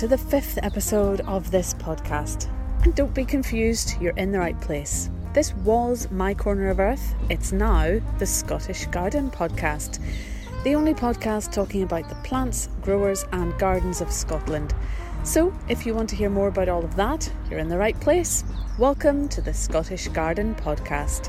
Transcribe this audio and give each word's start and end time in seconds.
to 0.00 0.08
the 0.08 0.16
fifth 0.16 0.58
episode 0.62 1.20
of 1.26 1.50
this 1.50 1.74
podcast. 1.74 2.48
And 2.84 2.94
don't 2.94 3.12
be 3.12 3.22
confused, 3.22 4.00
you're 4.00 4.16
in 4.16 4.32
the 4.32 4.38
right 4.38 4.58
place. 4.62 5.10
This 5.34 5.52
was 5.56 6.10
My 6.10 6.32
Corner 6.32 6.70
of 6.70 6.80
Earth, 6.80 7.14
it's 7.28 7.52
now 7.52 8.00
the 8.18 8.24
Scottish 8.24 8.86
Garden 8.86 9.30
Podcast, 9.30 10.02
the 10.64 10.74
only 10.74 10.94
podcast 10.94 11.52
talking 11.52 11.82
about 11.82 12.08
the 12.08 12.14
plants, 12.26 12.70
growers, 12.80 13.26
and 13.32 13.52
gardens 13.58 14.00
of 14.00 14.10
Scotland. 14.10 14.74
So, 15.22 15.52
if 15.68 15.84
you 15.84 15.92
want 15.92 16.08
to 16.08 16.16
hear 16.16 16.30
more 16.30 16.48
about 16.48 16.70
all 16.70 16.82
of 16.82 16.96
that, 16.96 17.30
you're 17.50 17.60
in 17.60 17.68
the 17.68 17.76
right 17.76 18.00
place. 18.00 18.42
Welcome 18.78 19.28
to 19.28 19.42
the 19.42 19.52
Scottish 19.52 20.08
Garden 20.08 20.54
Podcast. 20.54 21.28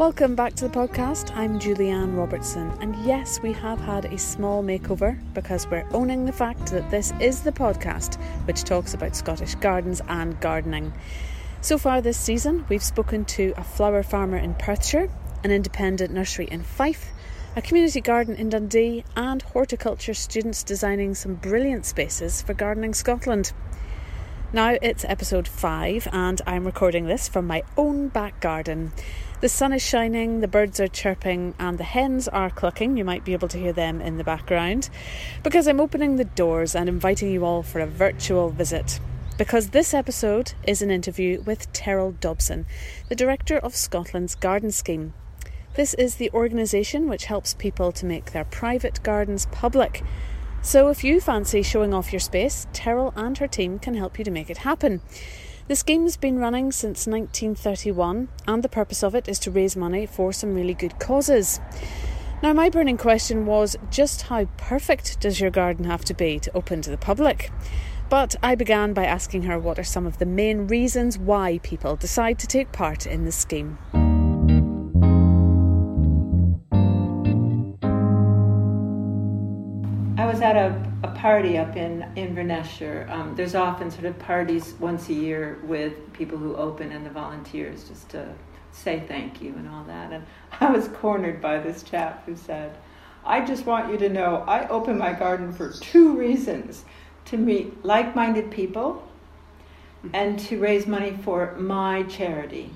Welcome 0.00 0.34
back 0.34 0.54
to 0.54 0.66
the 0.66 0.74
podcast. 0.74 1.36
I'm 1.36 1.60
Julianne 1.60 2.16
Robertson, 2.16 2.72
and 2.80 2.96
yes, 3.04 3.42
we 3.42 3.52
have 3.52 3.78
had 3.80 4.06
a 4.06 4.16
small 4.16 4.64
makeover 4.64 5.20
because 5.34 5.66
we're 5.66 5.86
owning 5.92 6.24
the 6.24 6.32
fact 6.32 6.68
that 6.68 6.90
this 6.90 7.12
is 7.20 7.42
the 7.42 7.52
podcast 7.52 8.18
which 8.46 8.64
talks 8.64 8.94
about 8.94 9.14
Scottish 9.14 9.56
gardens 9.56 10.00
and 10.08 10.40
gardening. 10.40 10.94
So 11.60 11.76
far 11.76 12.00
this 12.00 12.16
season, 12.16 12.64
we've 12.70 12.82
spoken 12.82 13.26
to 13.26 13.52
a 13.58 13.62
flower 13.62 14.02
farmer 14.02 14.38
in 14.38 14.54
Perthshire, 14.54 15.10
an 15.44 15.50
independent 15.50 16.14
nursery 16.14 16.48
in 16.50 16.62
Fife, 16.62 17.12
a 17.54 17.60
community 17.60 18.00
garden 18.00 18.36
in 18.36 18.48
Dundee, 18.48 19.04
and 19.16 19.42
horticulture 19.42 20.14
students 20.14 20.62
designing 20.62 21.14
some 21.14 21.34
brilliant 21.34 21.84
spaces 21.84 22.40
for 22.40 22.54
Gardening 22.54 22.94
Scotland. 22.94 23.52
Now 24.54 24.78
it's 24.80 25.04
episode 25.04 25.46
5, 25.46 26.08
and 26.10 26.40
I'm 26.46 26.64
recording 26.64 27.04
this 27.04 27.28
from 27.28 27.46
my 27.46 27.62
own 27.76 28.08
back 28.08 28.40
garden. 28.40 28.92
The 29.40 29.48
sun 29.48 29.72
is 29.72 29.82
shining, 29.82 30.40
the 30.40 30.48
birds 30.48 30.80
are 30.80 30.88
chirping, 30.88 31.54
and 31.58 31.78
the 31.78 31.84
hens 31.84 32.28
are 32.28 32.50
clucking. 32.50 32.98
You 32.98 33.04
might 33.04 33.24
be 33.24 33.32
able 33.32 33.48
to 33.48 33.58
hear 33.58 33.72
them 33.72 34.00
in 34.00 34.18
the 34.18 34.24
background 34.24 34.90
because 35.42 35.66
I'm 35.66 35.80
opening 35.80 36.16
the 36.16 36.26
doors 36.26 36.74
and 36.74 36.88
inviting 36.88 37.30
you 37.30 37.44
all 37.44 37.62
for 37.62 37.80
a 37.80 37.86
virtual 37.86 38.50
visit. 38.50 39.00
Because 39.38 39.70
this 39.70 39.94
episode 39.94 40.52
is 40.66 40.82
an 40.82 40.90
interview 40.90 41.40
with 41.42 41.72
Terrill 41.72 42.20
Dobson, 42.20 42.66
the 43.08 43.14
director 43.14 43.56
of 43.56 43.74
Scotland's 43.74 44.34
Garden 44.34 44.70
Scheme. 44.70 45.14
This 45.74 45.94
is 45.94 46.16
the 46.16 46.30
organisation 46.32 47.08
which 47.08 47.24
helps 47.24 47.54
people 47.54 47.92
to 47.92 48.04
make 48.04 48.32
their 48.32 48.44
private 48.44 49.02
gardens 49.02 49.46
public 49.50 50.02
so 50.62 50.88
if 50.88 51.02
you 51.02 51.20
fancy 51.20 51.62
showing 51.62 51.94
off 51.94 52.12
your 52.12 52.20
space, 52.20 52.66
Terrell 52.74 53.14
and 53.16 53.38
her 53.38 53.48
team 53.48 53.78
can 53.78 53.94
help 53.94 54.18
you 54.18 54.24
to 54.26 54.30
make 54.30 54.50
it 54.50 54.58
happen. 54.58 55.00
The 55.70 55.76
scheme's 55.76 56.16
been 56.16 56.40
running 56.40 56.72
since 56.72 57.06
1931, 57.06 58.28
and 58.48 58.64
the 58.64 58.68
purpose 58.68 59.04
of 59.04 59.14
it 59.14 59.28
is 59.28 59.38
to 59.38 59.52
raise 59.52 59.76
money 59.76 60.04
for 60.04 60.32
some 60.32 60.52
really 60.52 60.74
good 60.74 60.98
causes. 60.98 61.60
Now, 62.42 62.52
my 62.52 62.68
burning 62.68 62.96
question 62.96 63.46
was 63.46 63.76
just 63.88 64.22
how 64.22 64.46
perfect 64.56 65.20
does 65.20 65.40
your 65.40 65.52
garden 65.52 65.84
have 65.84 66.04
to 66.06 66.12
be 66.12 66.40
to 66.40 66.56
open 66.56 66.82
to 66.82 66.90
the 66.90 66.96
public? 66.96 67.52
But 68.08 68.34
I 68.42 68.56
began 68.56 68.94
by 68.94 69.04
asking 69.04 69.44
her 69.44 69.60
what 69.60 69.78
are 69.78 69.84
some 69.84 70.08
of 70.08 70.18
the 70.18 70.26
main 70.26 70.66
reasons 70.66 71.16
why 71.16 71.58
people 71.62 71.94
decide 71.94 72.40
to 72.40 72.48
take 72.48 72.72
part 72.72 73.06
in 73.06 73.24
the 73.24 73.30
scheme. 73.30 73.78
I 80.18 80.26
was 80.26 80.40
at 80.40 80.56
a, 80.56 80.89
a 81.02 81.08
party 81.08 81.56
up 81.56 81.76
in 81.76 82.10
Inverness. 82.16 82.80
Um, 83.08 83.34
there's 83.34 83.54
often 83.54 83.90
sort 83.90 84.04
of 84.04 84.18
parties 84.18 84.74
once 84.78 85.08
a 85.08 85.14
year 85.14 85.58
with 85.64 86.12
people 86.12 86.36
who 86.36 86.56
open 86.56 86.92
and 86.92 87.04
the 87.04 87.10
volunteers 87.10 87.88
just 87.88 88.08
to 88.10 88.32
say 88.72 89.02
thank 89.08 89.40
you 89.40 89.54
and 89.54 89.68
all 89.68 89.84
that. 89.84 90.12
And 90.12 90.24
I 90.60 90.70
was 90.70 90.88
cornered 90.88 91.40
by 91.40 91.58
this 91.58 91.82
chap 91.82 92.24
who 92.26 92.36
said, 92.36 92.76
I 93.24 93.44
just 93.44 93.66
want 93.66 93.90
you 93.90 93.98
to 93.98 94.08
know 94.08 94.44
I 94.46 94.66
open 94.68 94.96
my 94.98 95.12
garden 95.12 95.52
for 95.52 95.72
two 95.72 96.16
reasons 96.16 96.84
to 97.26 97.36
meet 97.36 97.84
like 97.84 98.14
minded 98.14 98.50
people 98.50 99.06
and 100.12 100.38
to 100.40 100.58
raise 100.58 100.86
money 100.86 101.18
for 101.22 101.54
my 101.56 102.02
charity. 102.04 102.70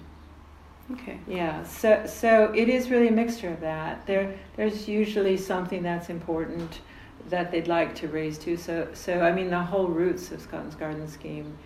Okay. 0.93 1.19
Yeah. 1.27 1.65
So 1.65 2.05
so 2.07 2.53
it 2.55 2.69
is 2.69 2.91
really 2.91 3.09
a 3.09 3.13
mixture 3.13 3.49
of 3.49 3.61
that. 3.61 4.07
There 4.07 4.39
there's 4.57 4.87
usually 4.87 5.39
something 5.39 5.83
that's 5.83 6.11
important 6.11 6.81
that 7.29 7.51
they'd 7.51 7.69
like 7.69 7.95
to 7.97 8.09
raise 8.09 8.39
too. 8.39 8.57
So, 8.57 8.89
so 8.93 9.21
I 9.21 9.33
mean, 9.33 9.51
the 9.51 9.63
whole 9.63 9.87
roots 9.87 10.31
of 10.31 10.41
Scotland's 10.41 10.77
Garden 10.77 11.09
Scheme 11.09 11.57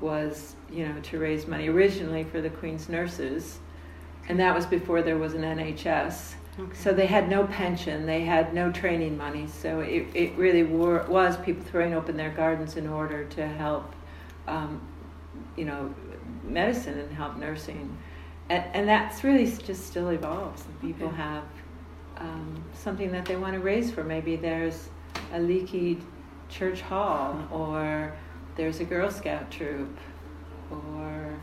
was, 0.00 0.56
you 0.70 0.86
know, 0.86 1.00
to 1.00 1.18
raise 1.18 1.46
money 1.46 1.68
originally 1.68 2.24
for 2.24 2.40
the 2.40 2.50
Queen's 2.50 2.88
nurses, 2.88 3.58
and 4.28 4.38
that 4.40 4.54
was 4.54 4.66
before 4.66 5.02
there 5.02 5.18
was 5.18 5.34
an 5.34 5.42
NHS. 5.42 6.34
Okay. 6.58 6.74
So 6.74 6.92
they 6.92 7.06
had 7.06 7.30
no 7.30 7.46
pension, 7.46 8.04
they 8.04 8.22
had 8.22 8.52
no 8.52 8.70
training 8.70 9.16
money. 9.16 9.46
So 9.46 9.80
it, 9.80 10.06
it 10.14 10.36
really 10.36 10.64
were, 10.64 11.04
was 11.08 11.36
people 11.38 11.64
throwing 11.64 11.94
open 11.94 12.16
their 12.16 12.30
gardens 12.30 12.76
in 12.76 12.86
order 12.86 13.24
to 13.24 13.46
help, 13.46 13.94
um, 14.46 14.86
you 15.56 15.64
know, 15.64 15.94
medicine 16.44 16.98
and 16.98 17.10
help 17.10 17.36
nursing. 17.36 17.96
And, 18.50 18.64
and 18.74 18.88
that's 18.88 19.24
really 19.24 19.46
just 19.46 19.86
still 19.86 20.10
evolves. 20.10 20.64
People 20.82 21.08
okay. 21.08 21.16
have 21.16 21.44
um, 22.18 22.62
something 22.74 23.10
that 23.12 23.24
they 23.24 23.36
want 23.36 23.54
to 23.54 23.60
raise 23.60 23.90
for. 23.90 24.04
Maybe 24.04 24.36
there's 24.36 24.90
a 25.32 25.40
leaky 25.40 25.98
church 26.48 26.80
hall, 26.80 27.36
or 27.50 28.14
there's 28.56 28.80
a 28.80 28.84
Girl 28.84 29.10
Scout 29.10 29.50
troop, 29.50 29.96
or 30.70 31.34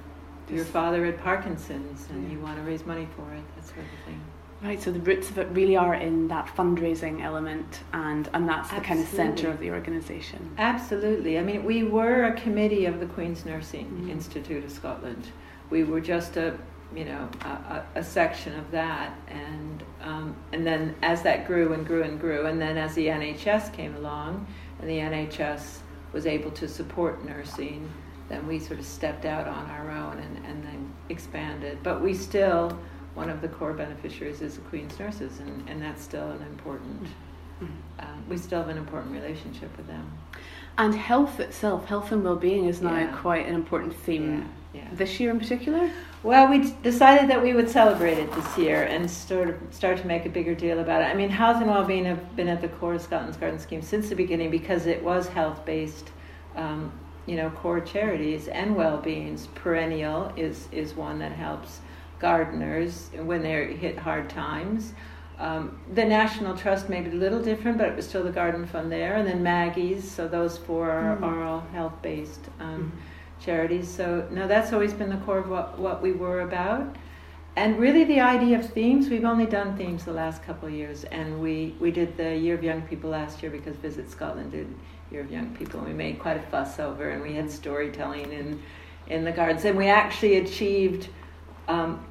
your 0.49 0.65
father 0.65 1.05
had 1.05 1.19
Parkinson's 1.19 2.07
and 2.09 2.23
yeah. 2.23 2.33
you 2.33 2.39
want 2.39 2.57
to 2.57 2.63
raise 2.63 2.85
money 2.85 3.07
for 3.15 3.33
it, 3.33 3.43
that 3.55 3.65
sort 3.65 3.79
of 3.79 4.05
thing. 4.05 4.21
Right, 4.61 4.81
so 4.81 4.91
the 4.91 4.99
roots 4.99 5.29
of 5.29 5.37
it 5.37 5.47
really 5.51 5.77
are 5.77 5.93
in 5.93 6.27
that 6.27 6.47
fundraising 6.47 7.23
element, 7.23 7.79
and, 7.93 8.29
and 8.33 8.47
that's 8.49 8.69
the 8.69 8.75
Absolutely. 8.75 8.87
kind 8.87 8.99
of 8.99 9.07
centre 9.07 9.49
of 9.49 9.59
the 9.59 9.71
organisation. 9.71 10.53
Absolutely. 10.57 11.39
I 11.39 11.43
mean, 11.43 11.63
we 11.63 11.83
were 11.83 12.25
a 12.25 12.33
committee 12.33 12.85
of 12.85 12.99
the 12.99 13.05
Queen's 13.05 13.45
Nursing 13.45 13.85
mm-hmm. 13.85 14.09
Institute 14.09 14.65
of 14.65 14.71
Scotland. 14.71 15.29
We 15.69 15.85
were 15.85 16.01
just 16.01 16.35
a 16.35 16.57
you 16.95 17.05
know 17.05 17.29
a, 17.41 17.83
a, 17.95 18.03
section 18.03 18.57
of 18.57 18.71
that 18.71 19.15
and 19.27 19.83
um, 20.01 20.35
and 20.53 20.65
then 20.65 20.95
as 21.03 21.21
that 21.21 21.45
grew 21.45 21.73
and 21.73 21.85
grew 21.85 22.03
and 22.03 22.19
grew 22.19 22.47
and 22.47 22.59
then 22.59 22.77
as 22.77 22.95
the 22.95 23.07
NHS 23.07 23.71
came 23.73 23.95
along 23.95 24.47
and 24.79 24.89
the 24.89 24.97
NHS 24.97 25.79
was 26.13 26.25
able 26.25 26.51
to 26.51 26.67
support 26.67 27.23
nursing 27.23 27.91
then 28.27 28.47
we 28.47 28.59
sort 28.59 28.79
of 28.79 28.85
stepped 28.85 29.25
out 29.25 29.47
on 29.47 29.69
our 29.69 29.91
own 29.91 30.17
and, 30.19 30.45
and 30.45 30.63
then 30.63 30.91
expanded 31.09 31.77
but 31.83 32.01
we 32.01 32.13
still 32.13 32.77
one 33.13 33.29
of 33.29 33.41
the 33.41 33.47
core 33.47 33.73
beneficiaries 33.73 34.41
is 34.41 34.55
the 34.55 34.61
Queen's 34.61 34.97
nurses 34.99 35.39
and, 35.39 35.69
and 35.69 35.81
that's 35.81 36.03
still 36.03 36.29
an 36.31 36.41
important 36.43 37.07
uh, 37.99 38.05
we 38.29 38.37
still 38.37 38.59
have 38.59 38.69
an 38.69 38.77
important 38.77 39.11
relationship 39.11 39.75
with 39.77 39.85
them 39.87 40.11
and 40.77 40.95
health 40.95 41.39
itself 41.39 41.85
health 41.85 42.11
and 42.11 42.23
well-being 42.23 42.65
is 42.65 42.81
now 42.81 42.97
yeah. 42.97 43.15
quite 43.17 43.45
an 43.45 43.53
important 43.53 43.93
theme 43.93 44.49
yeah. 44.73 44.81
Yeah. 44.81 44.87
this 44.93 45.19
year 45.19 45.29
in 45.29 45.39
particular 45.39 45.91
well, 46.21 46.49
we 46.49 46.73
decided 46.83 47.29
that 47.29 47.41
we 47.41 47.53
would 47.53 47.69
celebrate 47.69 48.17
it 48.17 48.31
this 48.33 48.57
year 48.57 48.83
and 48.83 49.09
sort 49.09 49.49
of 49.49 49.55
start 49.71 49.97
to 49.99 50.07
make 50.07 50.25
a 50.25 50.29
bigger 50.29 50.53
deal 50.53 50.79
about 50.79 51.01
it. 51.01 51.05
I 51.05 51.13
mean, 51.13 51.29
health 51.29 51.57
and 51.57 51.67
well-being 51.67 52.03
have 52.05 52.35
been 52.35 52.49
at 52.49 52.59
the 52.59 52.67
core 52.67 52.95
of 52.95 53.01
Scotland's 53.01 53.37
Garden 53.37 53.57
Scheme 53.57 53.81
since 53.81 54.09
the 54.09 54.15
beginning 54.15 54.51
because 54.51 54.85
it 54.85 55.01
was 55.01 55.29
health-based, 55.29 56.09
um, 56.57 56.91
you 57.25 57.37
know, 57.37 57.49
core 57.51 57.79
charities 57.79 58.49
and 58.49 58.75
well-beings. 58.75 59.47
Perennial 59.55 60.33
is 60.35 60.67
is 60.73 60.93
one 60.93 61.19
that 61.19 61.31
helps 61.31 61.79
gardeners 62.19 63.09
when 63.23 63.41
they're 63.41 63.67
hit 63.67 63.97
hard 63.97 64.29
times. 64.29 64.91
Um, 65.37 65.79
the 65.93 66.03
National 66.03 66.57
Trust 66.57 66.89
may 66.89 66.99
be 66.99 67.11
a 67.11 67.13
little 67.13 67.41
different, 67.41 67.77
but 67.77 67.87
it 67.87 67.95
was 67.95 68.05
still 68.05 68.25
the 68.25 68.31
Garden 68.31 68.65
Fund 68.65 68.91
there, 68.91 69.15
and 69.15 69.25
then 69.25 69.41
Maggie's. 69.41 70.09
So 70.11 70.27
those 70.27 70.57
four 70.57 70.91
are, 70.91 71.15
mm. 71.15 71.23
are 71.23 71.43
all 71.43 71.61
health-based. 71.71 72.41
Um, 72.59 72.91
mm 72.93 73.08
charities. 73.39 73.87
So 73.87 74.27
no, 74.31 74.47
that's 74.47 74.73
always 74.73 74.93
been 74.93 75.09
the 75.09 75.17
core 75.17 75.39
of 75.39 75.49
what, 75.49 75.79
what 75.79 76.01
we 76.01 76.11
were 76.11 76.41
about. 76.41 76.95
And 77.55 77.77
really, 77.77 78.03
the 78.03 78.21
idea 78.21 78.57
of 78.57 78.69
themes, 78.69 79.09
we've 79.09 79.25
only 79.25 79.45
done 79.45 79.75
themes 79.75 80.05
the 80.05 80.13
last 80.13 80.43
couple 80.43 80.67
of 80.67 80.73
years. 80.73 81.03
And 81.05 81.41
we, 81.41 81.75
we 81.79 81.91
did 81.91 82.15
the 82.15 82.35
Year 82.35 82.55
of 82.55 82.63
Young 82.63 82.81
People 82.83 83.09
last 83.09 83.41
year 83.41 83.51
because 83.51 83.75
Visit 83.77 84.09
Scotland 84.09 84.51
did 84.51 84.73
Year 85.11 85.21
of 85.21 85.31
Young 85.31 85.53
People. 85.55 85.81
We 85.81 85.91
made 85.91 86.19
quite 86.19 86.37
a 86.37 86.41
fuss 86.43 86.79
over, 86.79 87.09
and 87.09 87.21
we 87.21 87.33
had 87.33 87.51
storytelling 87.51 88.31
in, 88.31 88.61
in 89.07 89.25
the 89.25 89.31
gardens. 89.31 89.65
And 89.65 89.77
we 89.77 89.87
actually 89.87 90.37
achieved 90.37 91.09
um, 91.67 92.05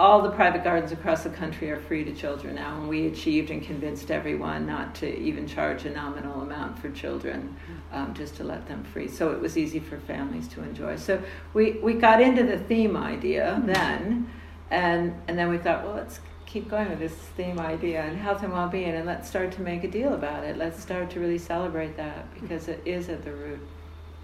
all 0.00 0.22
the 0.22 0.30
private 0.30 0.64
gardens 0.64 0.92
across 0.92 1.24
the 1.24 1.28
country 1.28 1.70
are 1.70 1.78
free 1.78 2.02
to 2.02 2.14
children 2.14 2.54
now, 2.54 2.74
and 2.80 2.88
we 2.88 3.06
achieved 3.06 3.50
and 3.50 3.62
convinced 3.62 4.10
everyone 4.10 4.66
not 4.66 4.94
to 4.94 5.18
even 5.18 5.46
charge 5.46 5.84
a 5.84 5.90
nominal 5.90 6.40
amount 6.40 6.78
for 6.78 6.88
children, 6.90 7.54
um, 7.92 8.14
just 8.14 8.34
to 8.34 8.42
let 8.42 8.66
them 8.66 8.82
free. 8.82 9.06
So 9.06 9.30
it 9.32 9.38
was 9.38 9.58
easy 9.58 9.78
for 9.78 9.98
families 9.98 10.48
to 10.48 10.62
enjoy. 10.62 10.96
So 10.96 11.22
we, 11.52 11.72
we 11.82 11.92
got 11.92 12.22
into 12.22 12.44
the 12.44 12.58
theme 12.58 12.96
idea 12.96 13.60
then, 13.66 14.26
and 14.70 15.14
and 15.28 15.38
then 15.38 15.50
we 15.50 15.58
thought, 15.58 15.84
well, 15.84 15.96
let's 15.96 16.20
keep 16.46 16.70
going 16.70 16.88
with 16.88 16.98
this 16.98 17.12
theme 17.36 17.60
idea 17.60 18.00
and 18.00 18.16
health 18.16 18.42
and 18.42 18.54
well-being, 18.54 18.94
and 18.94 19.04
let's 19.04 19.28
start 19.28 19.52
to 19.52 19.60
make 19.60 19.84
a 19.84 19.88
deal 19.88 20.14
about 20.14 20.44
it. 20.44 20.56
Let's 20.56 20.80
start 20.80 21.10
to 21.10 21.20
really 21.20 21.38
celebrate 21.38 21.98
that 21.98 22.32
because 22.40 22.68
it 22.68 22.80
is 22.86 23.10
at 23.10 23.22
the 23.22 23.32
root 23.32 23.60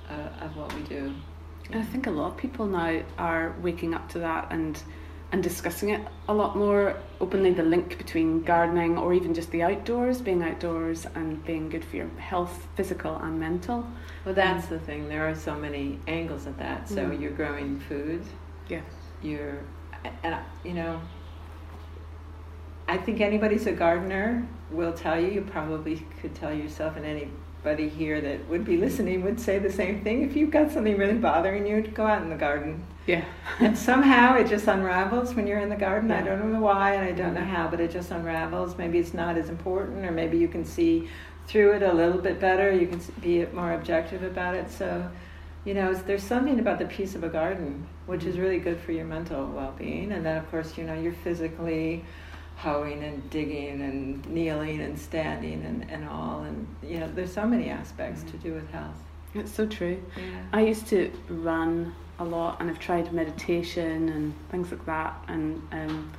uh, 0.08 0.44
of 0.44 0.56
what 0.56 0.72
we 0.72 0.80
do. 0.84 1.14
I 1.74 1.82
think 1.82 2.06
a 2.06 2.10
lot 2.10 2.32
of 2.32 2.36
people 2.38 2.64
now 2.64 3.02
are 3.18 3.54
waking 3.60 3.92
up 3.92 4.08
to 4.10 4.20
that 4.20 4.46
and 4.50 4.82
and 5.32 5.42
discussing 5.42 5.90
it 5.90 6.00
a 6.28 6.34
lot 6.34 6.56
more 6.56 6.96
openly 7.20 7.50
the 7.52 7.62
link 7.62 7.98
between 7.98 8.42
gardening 8.42 8.96
or 8.96 9.12
even 9.12 9.34
just 9.34 9.50
the 9.50 9.62
outdoors, 9.62 10.20
being 10.20 10.42
outdoors 10.42 11.06
and 11.14 11.44
being 11.44 11.68
good 11.68 11.84
for 11.84 11.96
your 11.96 12.08
health, 12.18 12.68
physical 12.76 13.16
and 13.16 13.38
mental. 13.40 13.84
Well, 14.24 14.34
that's 14.34 14.66
the 14.66 14.78
thing. 14.78 15.08
There 15.08 15.28
are 15.28 15.34
so 15.34 15.54
many 15.56 15.98
angles 16.06 16.46
at 16.46 16.58
that. 16.58 16.88
So 16.88 17.06
Mm. 17.06 17.20
you're 17.20 17.32
growing 17.32 17.80
food. 17.80 18.22
Yeah. 18.68 18.82
You're, 19.22 19.58
and 20.22 20.36
you 20.64 20.74
know, 20.74 21.00
I 22.88 22.96
think 22.96 23.20
anybody 23.20 23.56
who's 23.56 23.66
a 23.66 23.72
gardener 23.72 24.46
will 24.70 24.92
tell 24.92 25.20
you. 25.20 25.28
You 25.28 25.40
probably 25.42 26.06
could 26.20 26.34
tell 26.34 26.52
yourself, 26.54 26.96
and 26.96 27.04
anybody 27.04 27.88
here 27.88 28.20
that 28.20 28.48
would 28.48 28.64
be 28.64 28.76
listening 28.76 29.24
would 29.24 29.40
say 29.40 29.58
the 29.58 29.72
same 29.72 30.02
thing. 30.02 30.22
If 30.22 30.36
you've 30.36 30.52
got 30.52 30.70
something 30.70 30.96
really 30.96 31.18
bothering 31.18 31.66
you, 31.66 31.82
go 31.82 32.06
out 32.06 32.22
in 32.22 32.30
the 32.30 32.36
garden. 32.36 32.84
Yeah. 33.06 33.24
and 33.60 33.76
somehow 33.76 34.36
it 34.36 34.48
just 34.48 34.66
unravels 34.66 35.34
when 35.34 35.46
you're 35.46 35.60
in 35.60 35.68
the 35.68 35.76
garden. 35.76 36.10
I 36.10 36.22
don't 36.22 36.52
know 36.52 36.60
why 36.60 36.94
and 36.94 37.04
I 37.04 37.12
don't 37.12 37.34
know 37.34 37.44
how, 37.44 37.68
but 37.68 37.80
it 37.80 37.90
just 37.90 38.10
unravels. 38.10 38.76
Maybe 38.76 38.98
it's 38.98 39.14
not 39.14 39.36
as 39.36 39.48
important, 39.48 40.04
or 40.04 40.10
maybe 40.10 40.38
you 40.38 40.48
can 40.48 40.64
see 40.64 41.08
through 41.46 41.74
it 41.74 41.82
a 41.82 41.92
little 41.92 42.20
bit 42.20 42.40
better. 42.40 42.72
You 42.72 42.88
can 42.88 43.00
be 43.20 43.46
more 43.46 43.72
objective 43.72 44.22
about 44.22 44.54
it. 44.54 44.70
So, 44.70 45.08
you 45.64 45.74
know, 45.74 45.94
there's 45.94 46.22
something 46.22 46.58
about 46.58 46.78
the 46.78 46.86
peace 46.86 47.14
of 47.14 47.22
a 47.22 47.28
garden, 47.28 47.86
which 48.06 48.24
is 48.24 48.34
mm-hmm. 48.34 48.42
really 48.42 48.58
good 48.58 48.80
for 48.80 48.92
your 48.92 49.04
mental 49.04 49.46
well-being. 49.46 50.12
And 50.12 50.26
then, 50.26 50.36
of 50.36 50.50
course, 50.50 50.76
you 50.76 50.84
know, 50.84 50.94
you're 50.94 51.12
physically 51.12 52.04
hoeing 52.56 53.04
and 53.04 53.28
digging 53.30 53.82
and 53.82 54.26
kneeling 54.26 54.80
and 54.80 54.98
standing 54.98 55.62
and, 55.64 55.88
and 55.90 56.08
all. 56.08 56.42
And 56.42 56.66
you 56.82 56.98
know, 56.98 57.10
there's 57.14 57.32
so 57.32 57.46
many 57.46 57.68
aspects 57.68 58.22
mm-hmm. 58.22 58.30
to 58.30 58.36
do 58.38 58.54
with 58.54 58.68
health. 58.70 58.96
It's 59.34 59.52
so 59.52 59.66
true. 59.66 60.02
Yeah. 60.16 60.42
I 60.52 60.62
used 60.62 60.86
to 60.88 61.12
run 61.28 61.94
a 62.18 62.24
lot 62.24 62.60
and 62.60 62.70
I've 62.70 62.78
tried 62.78 63.12
meditation 63.12 64.08
and 64.08 64.34
things 64.50 64.70
like 64.70 64.84
that. 64.86 65.14
And 65.28 65.60
um, 65.72 66.12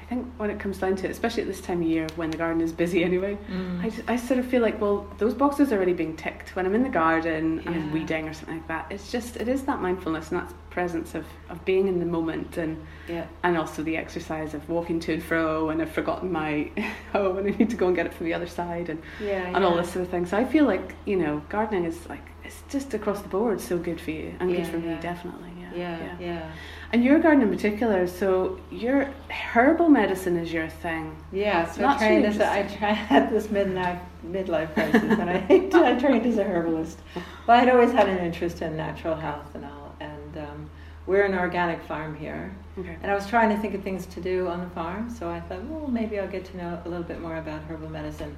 I 0.00 0.04
think 0.08 0.26
when 0.36 0.50
it 0.50 0.60
comes 0.60 0.78
down 0.78 0.94
to 0.96 1.06
it, 1.06 1.10
especially 1.10 1.42
at 1.42 1.48
this 1.48 1.60
time 1.60 1.82
of 1.82 1.88
year 1.88 2.06
when 2.16 2.30
the 2.30 2.36
garden 2.36 2.60
is 2.60 2.72
busy 2.72 3.02
anyway, 3.10 3.36
Mm. 3.50 3.84
I, 3.84 3.90
just, 3.90 4.02
I 4.08 4.16
sort 4.16 4.38
of 4.40 4.46
feel 4.46 4.62
like, 4.62 4.80
well, 4.80 5.06
those 5.18 5.34
boxes 5.34 5.72
are 5.72 5.76
already 5.76 5.92
being 5.92 6.16
ticked. 6.16 6.54
When 6.56 6.66
I'm 6.66 6.74
in 6.74 6.82
the 6.82 6.88
garden 6.88 7.60
and 7.64 7.68
I'm 7.74 7.92
weeding 7.92 8.28
or 8.28 8.32
something 8.34 8.56
like 8.56 8.68
that, 8.68 8.86
it's 8.90 9.10
just, 9.12 9.36
it 9.36 9.48
is 9.48 9.62
that 9.64 9.80
mindfulness 9.80 10.30
and 10.32 10.40
that 10.40 10.52
presence 10.70 11.14
of, 11.14 11.24
of 11.48 11.64
being 11.64 11.88
in 11.88 11.98
the 12.00 12.04
moment 12.06 12.56
and, 12.56 12.76
yeah. 13.08 13.26
and 13.42 13.56
also 13.56 13.82
the 13.82 13.96
exercise 13.96 14.52
of 14.54 14.68
walking 14.68 15.00
to 15.00 15.14
and 15.14 15.22
fro 15.22 15.70
and 15.70 15.80
I've 15.80 15.90
forgotten 15.92 16.30
my 16.30 16.70
hoe 17.12 17.36
and 17.36 17.46
I 17.52 17.56
need 17.56 17.70
to 17.70 17.76
go 17.76 17.86
and 17.86 17.96
get 17.96 18.06
it 18.06 18.12
from 18.14 18.26
the 18.26 18.34
other 18.34 18.46
side 18.46 18.88
and, 18.90 19.00
Yeah. 19.22 19.46
and 19.54 19.64
all 19.64 19.74
yeah. 19.76 19.82
this 19.82 19.92
sort 19.92 20.04
of 20.04 20.10
thing. 20.10 20.26
So 20.26 20.36
I 20.36 20.44
feel 20.44 20.64
like, 20.64 20.94
you 21.04 21.16
know, 21.16 21.42
gardening 21.48 21.84
is 21.84 22.06
like, 22.08 22.24
it's 22.46 22.62
just 22.70 22.94
across 22.94 23.20
the 23.22 23.28
board 23.28 23.60
so 23.60 23.76
good 23.78 24.00
for 24.00 24.12
you 24.12 24.34
and 24.40 24.50
Yeah, 24.50 24.58
good 24.58 24.66
for 24.68 24.78
me, 24.78 24.96
definitely. 25.00 25.50
Yeah, 25.60 25.98
Yeah, 25.98 26.16
yeah. 26.20 26.52
And 26.92 27.04
your 27.04 27.18
garden 27.18 27.42
in 27.42 27.50
particular, 27.50 28.06
so 28.06 28.58
your 28.70 29.10
herbal 29.30 29.88
medicine 29.88 30.36
is 30.36 30.52
your 30.52 30.68
thing. 30.68 31.16
Yeah, 31.32 31.70
so 31.70 31.84
I 31.86 31.98
trained 31.98 32.24
as 32.24 32.38
a, 32.38 32.46
I 32.48 32.92
had 32.92 33.30
this 33.30 33.48
midlife 33.48 33.98
midlife 34.26 34.72
crisis, 34.74 35.02
and 35.02 35.28
I, 35.28 35.36
I 35.48 35.98
trained 35.98 36.24
as 36.26 36.38
a 36.38 36.44
herbalist. 36.44 36.98
Well, 37.46 37.60
I'd 37.60 37.68
always 37.68 37.92
had 37.92 38.08
an 38.08 38.18
interest 38.18 38.62
in 38.62 38.76
natural 38.76 39.16
health 39.16 39.54
and 39.54 39.64
all, 39.64 39.94
and 40.00 40.38
um, 40.38 40.70
we're 41.06 41.24
an 41.24 41.34
organic 41.34 41.82
farm 41.82 42.14
here, 42.16 42.54
Okay. 42.78 42.96
and 43.02 43.10
I 43.10 43.14
was 43.14 43.26
trying 43.26 43.50
to 43.54 43.60
think 43.60 43.74
of 43.74 43.82
things 43.82 44.06
to 44.06 44.20
do 44.20 44.46
on 44.48 44.60
the 44.60 44.70
farm. 44.70 45.10
So 45.10 45.28
I 45.28 45.40
thought, 45.40 45.62
well, 45.64 45.88
maybe 45.88 46.18
I'll 46.20 46.28
get 46.28 46.44
to 46.46 46.56
know 46.56 46.80
a 46.84 46.88
little 46.88 47.04
bit 47.04 47.20
more 47.20 47.36
about 47.36 47.62
herbal 47.62 47.90
medicine. 47.90 48.36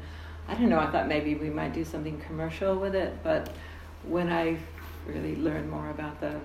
I 0.49 0.55
don't 0.55 0.71
know. 0.71 0.79
I 0.81 0.91
thought 0.91 1.09
maybe 1.09 1.35
we 1.35 1.51
might 1.51 1.75
do 1.75 1.85
something 1.85 2.19
commercial 2.21 2.75
with 2.77 2.95
it, 2.95 3.13
but 3.23 3.51
when 4.05 4.31
I 4.33 4.57
really 5.07 5.37
learned 5.37 5.71
more 5.71 5.91
about 5.91 6.21
the 6.21 6.41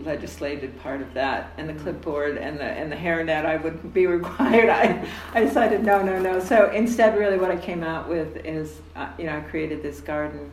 legislated 0.00 0.80
part 0.80 1.02
of 1.02 1.12
that 1.14 1.52
and 1.58 1.68
the 1.68 1.74
clipboard 1.74 2.38
and 2.38 2.58
the 2.58 2.64
and 2.64 2.90
the 2.90 2.96
hairnet 2.96 3.44
I 3.44 3.56
would 3.56 3.92
be 3.92 4.06
required. 4.18 4.68
I 4.70 5.06
I 5.34 5.40
decided 5.44 5.84
no 5.84 6.02
no 6.02 6.18
no. 6.20 6.40
So 6.40 6.70
instead, 6.70 7.18
really, 7.18 7.38
what 7.38 7.50
I 7.50 7.56
came 7.56 7.82
out 7.82 8.08
with 8.08 8.36
is 8.44 8.80
uh, 8.96 9.08
you 9.18 9.26
know 9.26 9.36
I 9.36 9.40
created 9.40 9.82
this 9.82 10.00
garden 10.00 10.50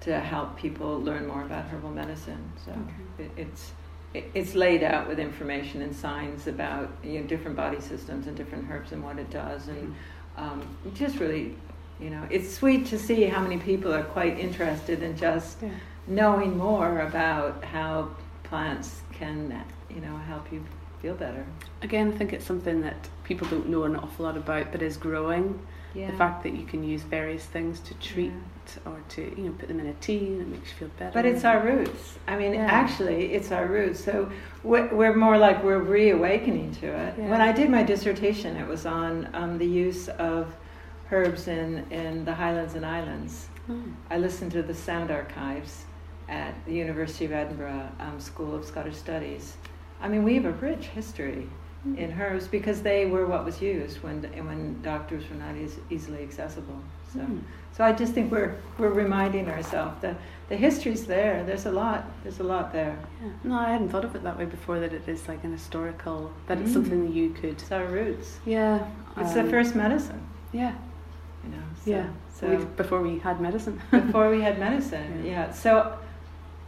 to 0.00 0.20
help 0.20 0.56
people 0.58 1.00
learn 1.00 1.26
more 1.26 1.42
about 1.42 1.64
herbal 1.66 1.90
medicine. 1.90 2.52
So 2.64 2.72
Okay. 2.72 3.24
it, 3.24 3.30
it's 3.36 3.72
it, 4.12 4.30
it's 4.34 4.54
laid 4.54 4.82
out 4.82 5.08
with 5.08 5.18
information 5.18 5.80
and 5.82 5.94
signs 5.96 6.46
about 6.46 6.90
you 7.02 7.20
know 7.20 7.26
different 7.26 7.56
body 7.56 7.80
systems 7.80 8.26
and 8.26 8.36
different 8.36 8.70
herbs 8.70 8.92
and 8.92 9.02
what 9.02 9.18
it 9.18 9.30
does 9.30 9.68
and 9.68 9.94
um, 10.36 10.62
just 10.94 11.18
really 11.20 11.56
you 12.00 12.10
know 12.10 12.22
it's 12.30 12.52
sweet 12.52 12.86
to 12.86 12.98
see 12.98 13.24
how 13.24 13.40
many 13.40 13.58
people 13.58 13.92
are 13.94 14.02
quite 14.02 14.38
interested 14.38 15.02
in 15.02 15.16
just 15.16 15.58
Yeah. 15.62 15.70
knowing 16.06 16.56
more 16.56 17.00
about 17.00 17.64
how 17.64 18.08
plants 18.42 19.00
can 19.12 19.36
you 19.88 20.00
know 20.00 20.16
help 20.28 20.52
you 20.52 20.62
feel 21.00 21.14
better 21.14 21.44
Again, 21.82 22.12
I 22.14 22.16
think 22.16 22.32
it's 22.32 22.46
something 22.46 22.80
that 22.80 23.08
people 23.24 23.46
don't 23.48 23.68
know 23.68 23.82
an 23.84 23.94
awful 23.94 24.24
lot 24.24 24.38
about, 24.38 24.72
but 24.72 24.80
is 24.80 24.96
growing. 24.96 25.60
yeah 25.94 26.10
The 26.10 26.16
fact 26.16 26.42
that 26.44 26.54
you 26.54 26.64
can 26.64 26.82
use 26.82 27.02
various 27.02 27.44
things 27.44 27.78
to 27.80 27.92
treat 28.10 28.32
or 28.86 28.96
to, 29.10 29.20
you 29.36 29.44
know, 29.44 29.52
put 29.58 29.68
them 29.68 29.78
in 29.80 29.88
a 29.88 29.92
tea 29.94 30.26
and 30.32 30.40
it 30.40 30.48
makes 30.48 30.70
you 30.70 30.76
feel 30.78 30.90
better. 30.98 31.12
but 31.18 31.26
it's 31.26 31.44
our 31.44 31.60
roots 31.60 32.18
i 32.26 32.34
mean 32.40 32.54
Yeah. 32.54 32.80
actually 32.82 33.20
it's 33.36 33.52
our 33.52 33.66
roots 33.66 34.02
so 34.02 34.30
we're, 34.62 34.88
we're 34.94 35.14
more 35.26 35.36
like 35.46 35.62
we're 35.62 35.84
reawakening 35.98 36.72
to 36.80 36.86
it 36.86 37.14
Yeah. 37.18 37.28
when 37.32 37.42
i 37.42 37.52
did 37.52 37.68
my 37.78 37.82
dissertation 37.82 38.56
it 38.56 38.66
was 38.74 38.86
on 38.86 39.28
um, 39.34 39.58
the 39.58 39.66
use 39.86 40.08
of 40.32 40.42
herbs 41.10 41.48
in, 41.48 41.84
in 41.90 42.24
the 42.24 42.34
highlands 42.34 42.74
and 42.74 42.84
islands 42.86 43.48
Oh, 43.70 43.82
I 44.10 44.18
listened 44.18 44.52
to 44.52 44.62
the 44.62 44.74
sound 44.74 45.10
archives 45.10 45.84
at 46.28 46.54
the 46.66 46.74
University 46.74 47.24
of 47.24 47.32
Edinburgh 47.32 47.88
um, 47.98 48.20
School 48.20 48.54
of 48.54 48.64
Scottish 48.64 48.96
Studies. 48.96 49.56
I 50.02 50.08
mean, 50.08 50.22
we 50.22 50.34
have 50.34 50.44
a 50.44 50.52
rich 50.52 50.86
history 50.86 51.48
in 51.96 52.18
herbs 52.20 52.46
because 52.48 52.82
they 52.82 53.04
were 53.06 53.26
what 53.26 53.44
was 53.44 53.60
used 53.62 54.02
when 54.02 54.22
when 54.46 54.80
doctors 54.82 55.24
were 55.30 55.36
not 55.36 55.54
as 55.56 55.76
easily 55.90 56.22
accessible. 56.22 56.78
So, 57.12 57.20
Hmm. 57.20 57.38
so 57.72 57.84
I 57.84 57.92
just 57.92 58.12
think 58.12 58.30
we're 58.32 58.54
we're 58.78 58.88
reminding 59.04 59.48
ourselves 59.48 60.00
that 60.02 60.16
the 60.50 60.56
history's 60.56 61.06
there. 61.06 61.42
There's 61.44 61.66
a 61.66 61.72
lot. 61.72 62.04
There's 62.22 62.40
a 62.40 62.44
lot 62.54 62.72
there. 62.72 62.96
Yeah. 63.22 63.30
No, 63.44 63.54
I 63.54 63.70
hadn't 63.70 63.88
thought 63.90 64.04
of 64.04 64.14
it 64.14 64.22
that 64.24 64.36
way 64.38 64.44
before. 64.46 64.78
That 64.80 64.92
it 64.92 65.08
is 65.08 65.26
like 65.28 65.42
an 65.44 65.52
historical. 65.52 66.32
That 66.48 66.58
it's 66.58 66.72
something 66.72 67.00
that 67.06 67.14
you 67.14 67.30
could. 67.30 67.50
It's 67.62 67.72
our 67.72 67.86
roots. 67.86 68.38
Yeah. 68.44 68.86
It's 69.16 69.32
the 69.34 69.40
um, 69.40 69.50
first 69.50 69.74
medicine. 69.74 70.20
Yeah. 70.52 70.74
You 71.44 71.50
know. 71.56 71.62
So, 71.84 71.90
yeah. 71.90 72.06
So 72.34 72.48
We- 72.48 72.64
before 72.76 73.00
we 73.02 73.18
had 73.18 73.40
medicine. 73.40 73.80
before 73.90 74.30
we 74.30 74.40
had 74.42 74.58
medicine. 74.58 75.22
Yeah. 75.24 75.30
Yeah. 75.30 75.52
So, 75.52 75.96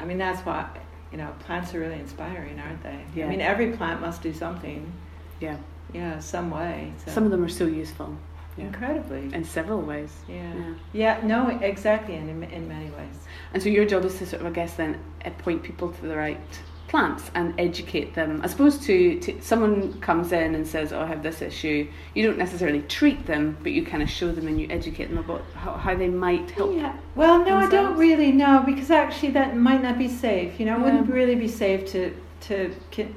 I 0.01 0.05
mean, 0.05 0.19
that's 0.19 0.45
why 0.47 0.69
you 1.13 1.19
know 1.19 1.33
plants 1.41 1.75
are 1.75 1.81
really 1.81 1.99
inspiring, 2.01 2.59
aren't 2.59 2.83
they? 2.83 3.01
Yeah. 3.15 3.27
I 3.27 3.29
mean, 3.29 3.41
every 3.41 3.73
plant 3.73 4.01
must 4.01 4.23
do 4.23 4.33
something. 4.33 4.93
yeah. 5.41 5.57
Yeah, 5.95 6.19
some 6.19 6.51
way. 6.51 6.93
So. 7.05 7.13
Some 7.13 7.25
of 7.25 7.31
them 7.31 7.45
are 7.45 7.49
so 7.49 7.65
useful. 7.65 8.17
Yeah. 8.59 8.65
incredibly. 8.67 9.33
In 9.33 9.45
several 9.45 9.81
ways. 9.83 10.13
yeah. 10.29 10.53
Yeah. 10.55 10.75
yeah. 10.93 11.27
No, 11.27 11.49
exactly. 11.61 12.17
In 12.17 12.43
in 12.43 12.67
many 12.69 12.91
ways. 12.91 13.17
And 13.55 13.63
so 13.63 13.69
your 13.69 13.85
job 13.85 14.05
is 14.05 14.19
to 14.19 14.27
sort 14.27 14.41
of, 14.43 14.49
I 14.49 14.51
guess, 14.51 14.75
then 14.75 14.99
point 15.39 15.63
people 15.63 15.93
to 15.93 16.03
the 16.07 16.17
right 16.17 16.41
plants 16.89 17.31
and 17.35 17.55
educate 17.59 18.15
them. 18.15 18.41
As 18.43 18.55
opposed 18.55 18.83
to, 18.85 19.19
to 19.21 19.41
someone 19.43 20.01
comes 20.01 20.33
in 20.33 20.55
and 20.55 20.67
says, 20.67 20.93
"Oh, 20.93 21.01
I 21.01 21.07
have 21.07 21.23
this 21.23 21.43
issue." 21.43 21.89
You 22.15 22.23
don't 22.27 22.39
necessarily 22.39 22.83
treat 22.83 23.27
them, 23.27 23.57
but 23.63 23.73
you 23.73 23.85
kind 23.85 24.03
of 24.03 24.11
show 24.11 24.31
them 24.33 24.47
and 24.49 24.61
you 24.61 24.69
educate 24.71 25.07
them 25.07 25.19
about 25.19 25.43
how, 25.55 25.73
how 25.73 25.95
they 25.95 26.09
might 26.09 26.51
help. 26.53 26.75
Yeah. 26.75 26.97
Well, 27.15 27.45
no, 27.45 27.57
I 27.57 27.69
don't 27.69 27.97
really 27.97 28.33
know 28.33 28.63
because 28.65 28.91
actually 28.91 29.33
that 29.33 29.57
might 29.57 29.83
not 29.83 29.99
be 29.99 30.09
safe. 30.09 30.61
You 30.61 30.67
know, 30.67 30.77
it 30.77 30.83
wouldn't 30.83 31.11
really 31.11 31.35
be 31.35 31.49
safe 31.49 31.91
to 31.93 32.15
to 32.43 32.73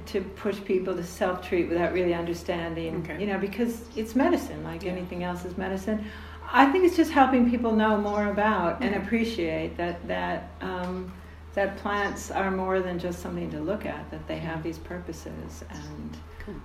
to 0.07 0.21
push 0.21 0.57
people 0.63 0.95
to 0.95 1.03
self 1.03 1.47
treat 1.47 1.69
without 1.69 1.93
really 1.93 2.13
understanding. 2.13 2.95
Okay. 3.03 3.19
You 3.19 3.27
know, 3.27 3.37
because 3.37 3.83
it's 3.95 4.15
medicine, 4.15 4.63
like 4.63 4.83
Yeah. 4.83 4.91
anything 4.91 5.23
else 5.23 5.45
is 5.45 5.57
medicine. 5.57 6.05
I 6.51 6.65
think 6.71 6.85
it's 6.85 6.97
just 6.97 7.11
helping 7.11 7.49
people 7.49 7.73
know 7.73 7.97
more 7.97 8.27
about 8.31 8.81
and 8.81 8.95
appreciate 8.95 9.77
that 9.77 10.07
that 10.07 10.49
um, 10.61 11.11
that 11.59 11.75
plants 11.75 12.31
are 12.31 12.49
more 12.49 12.79
than 12.79 12.97
just 12.97 13.19
something 13.19 13.51
to 13.51 13.59
look 13.59 13.85
at. 13.85 14.09
That 14.11 14.25
they 14.27 14.37
have 14.37 14.63
these 14.63 14.77
purposes 14.77 15.63
and. 15.69 16.17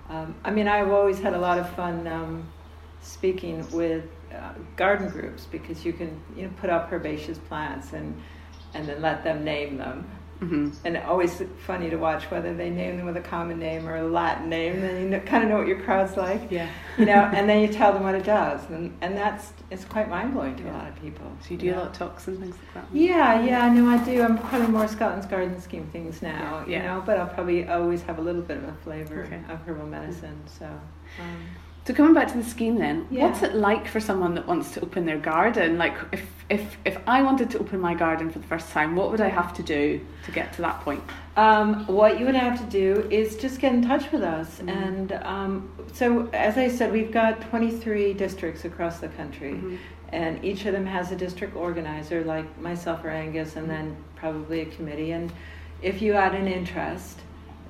Um, 0.09 0.33
I 0.43 0.49
mean, 0.49 0.67
I've 0.67 0.89
always 0.89 1.19
had 1.19 1.35
a 1.35 1.37
lot 1.37 1.59
of 1.59 1.69
fun 1.75 2.07
um, 2.07 2.47
speaking 3.01 3.69
with 3.69 4.05
uh, 4.33 4.53
garden 4.77 5.09
groups 5.09 5.45
because 5.45 5.85
you 5.85 5.93
can 5.93 6.19
you 6.35 6.43
know 6.43 6.53
put 6.59 6.71
up 6.71 6.91
herbaceous 6.91 7.37
plants 7.37 7.93
and 7.93 8.19
and 8.73 8.87
then 8.87 9.01
let 9.01 9.23
them 9.23 9.43
name 9.43 9.77
them. 9.77 10.09
Hmm 10.39 10.69
And 10.83 10.97
always 10.97 11.41
funny 11.65 11.89
to 11.89 11.95
watch 11.95 12.23
whether 12.29 12.53
they 12.53 12.69
name 12.69 12.97
them 12.97 13.05
with 13.05 13.17
a 13.17 13.21
common 13.21 13.57
name 13.59 13.87
or 13.87 13.95
a 13.95 14.03
Latin 14.03 14.49
name. 14.49 14.81
Then 14.81 15.03
you 15.03 15.09
know, 15.09 15.19
kind 15.21 15.43
of 15.43 15.49
know 15.49 15.57
what 15.57 15.67
your 15.67 15.79
crowd's 15.81 16.17
like, 16.17 16.51
Yeah. 16.51 16.69
you 16.97 17.05
know. 17.05 17.13
and 17.33 17.47
then 17.49 17.61
you 17.61 17.67
tell 17.69 17.93
them 17.93 18.03
what 18.03 18.15
it 18.15 18.23
does, 18.25 18.59
and 18.69 18.95
and 19.01 19.15
that's 19.15 19.53
it's 19.71 19.85
quite 19.85 20.09
mind 20.09 20.33
blowing 20.33 20.55
to 20.57 20.63
a 20.69 20.73
lot 20.73 20.87
of 20.87 20.95
people. 21.01 21.25
So 21.41 21.51
you 21.51 21.57
do 21.57 21.73
a 21.73 21.77
lot 21.77 21.87
of 21.87 21.93
talks 21.93 22.27
and 22.27 22.39
things 22.39 22.55
like 22.55 22.73
that. 22.73 22.85
Yeah, 22.95 23.41
yeah, 23.43 23.73
no, 23.73 23.87
I 23.87 23.97
do. 24.03 24.21
I'm 24.21 24.37
probably 24.37 24.67
more 24.67 24.87
Scotland's 24.87 25.25
Garden 25.25 25.59
Scheme 25.61 25.87
things 25.91 26.21
now, 26.21 26.63
Yeah. 26.67 26.77
you 26.77 26.83
know, 26.87 27.03
but 27.05 27.17
I'll 27.17 27.27
probably 27.27 27.67
always 27.67 28.01
have 28.03 28.19
a 28.19 28.21
little 28.21 28.41
bit 28.41 28.57
of 28.57 28.65
a 28.65 28.73
flavor 28.83 29.23
Okay. 29.23 29.41
of 29.49 29.59
herbal 29.65 29.87
medicine. 29.87 30.39
So, 30.59 30.65
um, 30.65 31.45
So 31.85 31.93
coming 31.93 32.15
back 32.15 32.27
to 32.29 32.37
the 32.37 32.43
scheme 32.43 32.77
then, 32.79 33.05
Yeah. 33.11 33.23
what's 33.27 33.43
it 33.43 33.53
like 33.53 33.87
for 33.87 33.99
someone 33.99 34.33
that 34.35 34.47
wants 34.47 34.71
to 34.71 34.81
open 34.81 35.05
their 35.05 35.19
garden? 35.19 35.77
Like 35.77 35.93
if 36.11 36.23
if 36.49 36.77
if 36.83 36.97
I 37.07 37.21
wanted 37.21 37.51
to 37.51 37.59
open 37.59 37.79
my 37.79 37.93
garden 37.93 38.31
for 38.31 38.39
the 38.39 38.47
first 38.47 38.71
time, 38.71 38.95
what 38.95 39.11
would 39.11 39.21
I 39.21 39.29
have 39.29 39.53
to 39.55 39.63
do 39.63 40.01
to 40.25 40.31
get 40.31 40.51
to 40.53 40.61
that 40.63 40.81
point? 40.81 41.03
Um, 41.37 41.85
what 41.85 42.19
you 42.19 42.25
would 42.25 42.35
have 42.35 42.57
to 42.59 42.65
do 42.71 43.07
is 43.11 43.35
just 43.37 43.59
get 43.59 43.71
in 43.73 43.83
touch 43.83 44.11
with 44.11 44.23
us. 44.23 44.59
Mhm. 44.63 44.69
And 44.87 45.11
um, 45.23 45.69
so, 45.93 46.27
as 46.33 46.57
I 46.57 46.69
said, 46.69 46.91
we've 46.91 47.11
got 47.11 47.41
23 47.49 48.13
districts 48.13 48.65
across 48.65 48.99
the 48.99 49.09
country, 49.09 49.53
Mhm. 49.53 49.77
and 50.11 50.43
each 50.43 50.65
of 50.65 50.73
them 50.73 50.87
has 50.87 51.11
a 51.11 51.15
district 51.15 51.55
organizer, 51.55 52.23
like 52.23 52.47
myself 52.59 53.03
or 53.05 53.09
Angus, 53.11 53.55
and 53.57 53.69
then 53.69 53.95
probably 54.15 54.61
a 54.61 54.65
committee. 54.65 55.11
And 55.11 55.31
if 55.83 56.01
you 56.01 56.13
had 56.13 56.33
an 56.33 56.47
interest, 56.47 57.19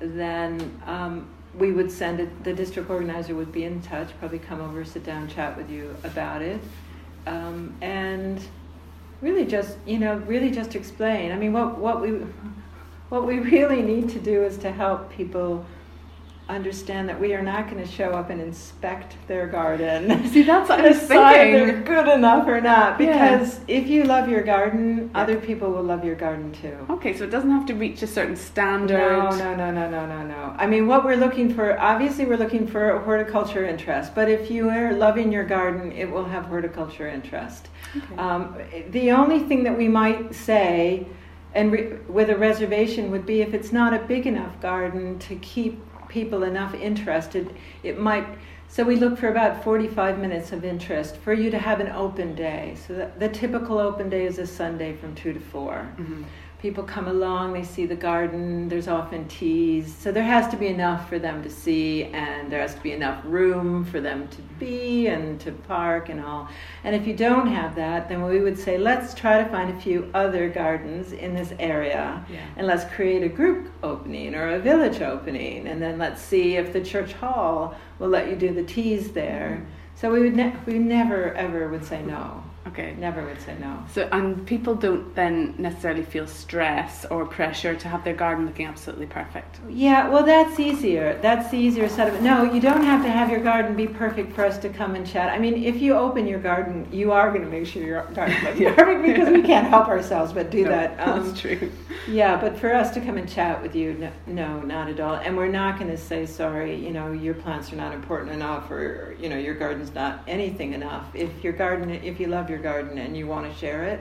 then 0.00 0.80
um, 0.86 1.26
we 1.58 1.72
would 1.72 1.90
send 1.90 2.20
it, 2.20 2.44
the 2.44 2.52
district 2.52 2.90
organizer 2.90 3.34
would 3.34 3.52
be 3.52 3.64
in 3.64 3.80
touch, 3.80 4.10
probably 4.18 4.38
come 4.38 4.60
over, 4.60 4.84
sit 4.84 5.04
down, 5.04 5.28
chat 5.28 5.56
with 5.56 5.70
you 5.70 5.96
about 6.04 6.42
it. 6.42 6.60
Um, 7.26 7.74
and 7.80 8.40
really 9.20 9.44
just, 9.44 9.78
you 9.86 9.98
know, 9.98 10.16
really 10.18 10.50
just 10.50 10.74
explain. 10.74 11.32
I 11.32 11.36
mean, 11.36 11.52
what, 11.52 11.78
what 11.78 12.00
we 12.00 12.20
what 13.08 13.26
we 13.26 13.38
really 13.56 13.82
need 13.82 14.08
to 14.10 14.18
do 14.18 14.44
is 14.44 14.58
to 14.58 14.70
help 14.70 15.10
people 15.10 15.64
understand 16.48 17.08
that 17.08 17.20
we 17.20 17.34
are 17.34 17.42
not 17.42 17.68
going 17.68 17.82
to 17.84 17.90
show 17.90 18.10
up 18.10 18.30
and 18.30 18.40
inspect 18.40 19.16
their 19.26 19.48
garden. 19.48 20.28
See, 20.32 20.42
that's 20.42 20.68
what 20.68 20.80
I 20.80 20.88
was 20.90 21.02
if 21.02 21.08
they're 21.08 21.82
good 21.82 22.08
enough 22.08 22.46
or 22.46 22.60
not. 22.60 23.00
Yeah. 23.00 23.36
Because 23.38 23.60
if 23.66 23.88
you 23.88 24.04
love 24.04 24.28
your 24.28 24.42
garden, 24.42 25.10
Yeah. 25.12 25.22
other 25.22 25.36
people 25.40 25.70
will 25.72 25.82
love 25.82 26.04
your 26.04 26.14
garden 26.14 26.52
too. 26.52 26.76
Okay, 26.90 27.16
so 27.16 27.24
it 27.24 27.30
doesn't 27.30 27.50
have 27.50 27.66
to 27.66 27.74
reach 27.74 28.02
a 28.02 28.06
certain 28.06 28.36
standard. 28.36 28.96
No, 28.98 29.30
no, 29.30 29.54
no, 29.56 29.70
no, 29.72 29.90
no, 29.90 30.06
no, 30.06 30.22
no. 30.22 30.54
I 30.56 30.66
mean, 30.66 30.86
what 30.86 31.04
we're 31.04 31.16
looking 31.16 31.52
for, 31.52 31.78
obviously, 31.80 32.24
we're 32.26 32.36
looking 32.36 32.66
for 32.66 32.90
a 32.90 33.02
horticulture 33.02 33.64
interest, 33.66 34.14
but 34.14 34.28
if 34.28 34.50
you 34.50 34.68
are 34.68 34.92
loving 34.92 35.32
your 35.32 35.44
garden, 35.44 35.90
it 35.92 36.08
will 36.10 36.24
have 36.26 36.44
horticulture 36.46 37.08
interest. 37.08 37.68
Okay. 37.96 38.16
Um, 38.16 38.56
the 38.90 39.10
only 39.10 39.40
thing 39.40 39.64
that 39.64 39.76
we 39.76 39.88
might 39.88 40.32
say, 40.34 41.06
and 41.54 41.72
re- 41.72 41.94
with 42.08 42.30
a 42.30 42.36
reservation, 42.36 43.10
would 43.10 43.26
be 43.26 43.40
if 43.42 43.52
it's 43.52 43.72
not 43.72 43.92
a 43.94 43.98
big 43.98 44.26
enough 44.28 44.60
garden 44.60 45.18
to 45.20 45.34
keep 45.36 45.82
people 46.16 46.44
enough 46.44 46.72
interested, 46.74 47.54
it 47.82 47.98
might. 47.98 48.26
So 48.68 48.82
we 48.84 48.96
look 48.96 49.18
for 49.18 49.28
about 49.28 49.62
45 49.62 50.18
minutes 50.18 50.50
of 50.50 50.64
interest 50.64 51.18
for 51.18 51.34
you 51.34 51.50
to 51.50 51.58
have 51.58 51.78
an 51.78 51.88
open 51.88 52.34
day. 52.34 52.74
So 52.86 52.94
the, 52.94 53.10
the 53.18 53.28
typical 53.28 53.78
open 53.78 54.08
day 54.08 54.24
is 54.24 54.38
a 54.38 54.46
Sunday 54.46 54.96
from 54.96 55.14
2 55.14 55.34
to 55.34 55.40
4 55.40 55.88
Mhm. 55.98 56.24
People 56.58 56.82
come 56.82 57.06
along, 57.06 57.52
they 57.52 57.62
see 57.62 57.86
the 57.86 57.96
garden, 57.96 58.68
there's 58.68 58.88
often 58.88 59.28
teas. 59.28 59.94
So 59.94 60.10
there 60.10 60.24
has 60.24 60.48
to 60.48 60.56
be 60.56 60.68
enough 60.68 61.08
for 61.08 61.18
them 61.18 61.42
to 61.42 61.50
see, 61.50 62.04
and 62.04 62.50
there 62.50 62.60
has 62.60 62.74
to 62.74 62.80
be 62.80 62.92
enough 62.92 63.22
room 63.24 63.84
for 63.84 64.00
them 64.00 64.26
to 64.28 64.42
be 64.58 65.06
and 65.06 65.38
to 65.40 65.52
park 65.52 66.08
and 66.08 66.20
all. 66.20 66.48
And 66.84 66.94
if 66.94 67.06
you 67.06 67.14
don't 67.14 67.46
have 67.46 67.74
that, 67.76 68.08
then 68.08 68.22
we 68.22 68.40
would 68.40 68.58
say, 68.58 68.78
let's 68.78 69.14
try 69.14 69.42
to 69.42 69.48
find 69.50 69.76
a 69.76 69.80
few 69.80 70.10
other 70.14 70.48
gardens 70.48 71.12
in 71.12 71.34
this 71.34 71.52
area. 71.58 72.24
Yeah. 72.30 72.46
And 72.56 72.66
let's 72.66 72.84
create 72.94 73.22
a 73.22 73.28
group 73.28 73.70
opening 73.82 74.34
or 74.34 74.54
a 74.54 74.58
village 74.58 75.02
opening, 75.02 75.68
and 75.68 75.80
then 75.80 75.98
let's 75.98 76.22
see 76.22 76.56
if 76.56 76.72
the 76.72 76.80
church 76.80 77.12
hall 77.12 77.74
will 77.98 78.08
let 78.08 78.28
you 78.28 78.36
do 78.36 78.54
the 78.54 78.64
teas 78.64 79.12
there. 79.12 79.60
Mm-hmm. 79.60 79.70
So 79.96 80.12
we 80.12 80.20
would 80.20 80.36
ne- 80.36 80.56
we 80.66 80.78
never 80.78 81.32
ever 81.34 81.68
would 81.68 81.84
say 81.84 82.02
no. 82.02 82.42
Okay. 82.66 82.94
Never 82.98 83.24
would 83.24 83.40
say 83.40 83.56
no. 83.60 83.84
So 83.92 84.08
and 84.12 84.44
people 84.46 84.74
don't 84.74 85.14
then 85.14 85.54
necessarily 85.58 86.02
feel 86.02 86.26
stress 86.26 87.04
or 87.06 87.24
pressure 87.24 87.74
to 87.76 87.88
have 87.88 88.02
their 88.04 88.14
garden 88.14 88.44
looking 88.46 88.66
absolutely 88.66 89.06
perfect. 89.06 89.60
Yeah, 89.68 90.08
well, 90.08 90.24
that's 90.24 90.58
easier. 90.58 91.18
That's 91.22 91.50
the 91.50 91.58
easier 91.58 91.88
side 91.88 92.08
of 92.08 92.14
it. 92.14 92.22
No, 92.22 92.42
you 92.42 92.60
don't 92.60 92.82
have 92.82 93.02
to 93.04 93.08
have 93.10 93.30
your 93.30 93.40
garden 93.40 93.76
be 93.76 93.86
perfect 93.86 94.32
for 94.32 94.44
us 94.44 94.58
to 94.58 94.68
come 94.68 94.94
and 94.96 95.06
chat. 95.06 95.30
I 95.30 95.38
mean, 95.38 95.62
if 95.62 95.80
you 95.80 95.94
open 95.94 96.26
your 96.26 96.40
garden, 96.40 96.88
you 96.90 97.12
are 97.12 97.30
going 97.30 97.42
to 97.44 97.50
make 97.50 97.66
sure 97.66 97.82
your 97.82 98.04
garden 98.12 98.36
looks 98.44 98.58
Yeah. 98.58 98.74
perfect 98.74 99.02
because 99.06 99.28
we 99.28 99.42
can't 99.42 99.68
help 99.68 99.88
ourselves 99.88 100.32
but 100.32 100.50
do 100.50 100.64
No, 100.64 100.70
that. 100.70 100.96
Um, 101.06 101.26
that's 101.28 101.40
true. 101.40 101.70
yeah, 102.08 102.36
but 102.40 102.58
for 102.58 102.74
us 102.74 102.90
to 102.94 103.00
come 103.00 103.16
and 103.16 103.28
chat 103.28 103.62
with 103.62 103.76
you, 103.76 103.94
no, 103.94 104.10
no 104.26 104.60
not 104.60 104.88
at 104.88 104.98
all. 104.98 105.14
And 105.16 105.36
we're 105.36 105.46
not 105.48 105.78
going 105.78 105.90
to 105.90 105.96
say, 105.98 106.26
sorry, 106.26 106.74
you 106.74 106.90
know, 106.90 107.12
your 107.12 107.34
plants 107.34 107.72
are 107.72 107.76
not 107.76 107.94
important 107.94 108.32
enough 108.32 108.70
or, 108.70 109.14
you 109.20 109.28
know, 109.28 109.36
your 109.38 109.54
garden's 109.54 109.94
not 109.94 110.22
anything 110.26 110.72
enough. 110.72 111.06
If 111.14 111.44
your 111.44 111.52
garden, 111.52 111.90
if 111.90 112.18
you 112.18 112.26
love 112.26 112.50
your 112.50 112.55
garden 112.58 112.98
and 112.98 113.16
you 113.16 113.26
want 113.26 113.50
to 113.50 113.58
share 113.58 113.84
it, 113.84 114.00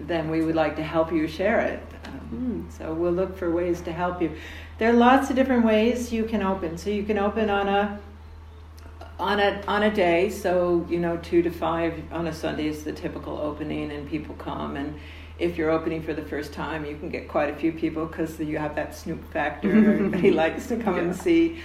then 0.00 0.30
we 0.30 0.42
would 0.42 0.54
like 0.54 0.76
to 0.76 0.82
help 0.82 1.12
you 1.12 1.26
share 1.26 1.60
it. 1.60 1.82
Um, 2.06 2.22
Mm. 2.32 2.72
So 2.78 2.94
we'll 2.94 3.12
look 3.12 3.36
for 3.36 3.50
ways 3.50 3.80
to 3.82 3.92
help 3.92 4.22
you. 4.22 4.32
There 4.78 4.88
are 4.88 4.94
lots 4.94 5.30
of 5.30 5.36
different 5.36 5.64
ways 5.64 6.12
you 6.12 6.24
can 6.24 6.42
open. 6.42 6.78
So 6.78 6.90
you 6.90 7.02
can 7.02 7.18
open 7.18 7.50
on 7.50 7.68
a 7.68 8.00
on 9.18 9.38
a 9.38 9.62
on 9.68 9.82
a 9.82 9.94
day. 9.94 10.30
So 10.30 10.86
you 10.88 10.98
know, 10.98 11.18
two 11.18 11.42
to 11.42 11.50
five 11.50 12.02
on 12.10 12.26
a 12.26 12.32
Sunday 12.32 12.66
is 12.66 12.84
the 12.84 12.92
typical 12.92 13.38
opening, 13.38 13.92
and 13.92 14.08
people 14.08 14.34
come. 14.36 14.76
And 14.76 14.98
if 15.38 15.56
you're 15.56 15.70
opening 15.70 16.02
for 16.02 16.14
the 16.14 16.22
first 16.22 16.52
time, 16.52 16.84
you 16.84 16.96
can 16.96 17.10
get 17.10 17.28
quite 17.28 17.50
a 17.50 17.56
few 17.56 17.72
people 17.72 18.06
because 18.06 18.38
you 18.40 18.58
have 18.58 18.74
that 18.76 18.94
snoop 18.94 19.30
factor. 19.32 19.70
Everybody 19.94 20.30
likes 20.30 20.66
to 20.68 20.76
come 20.76 20.98
and 20.98 21.14
see. 21.14 21.60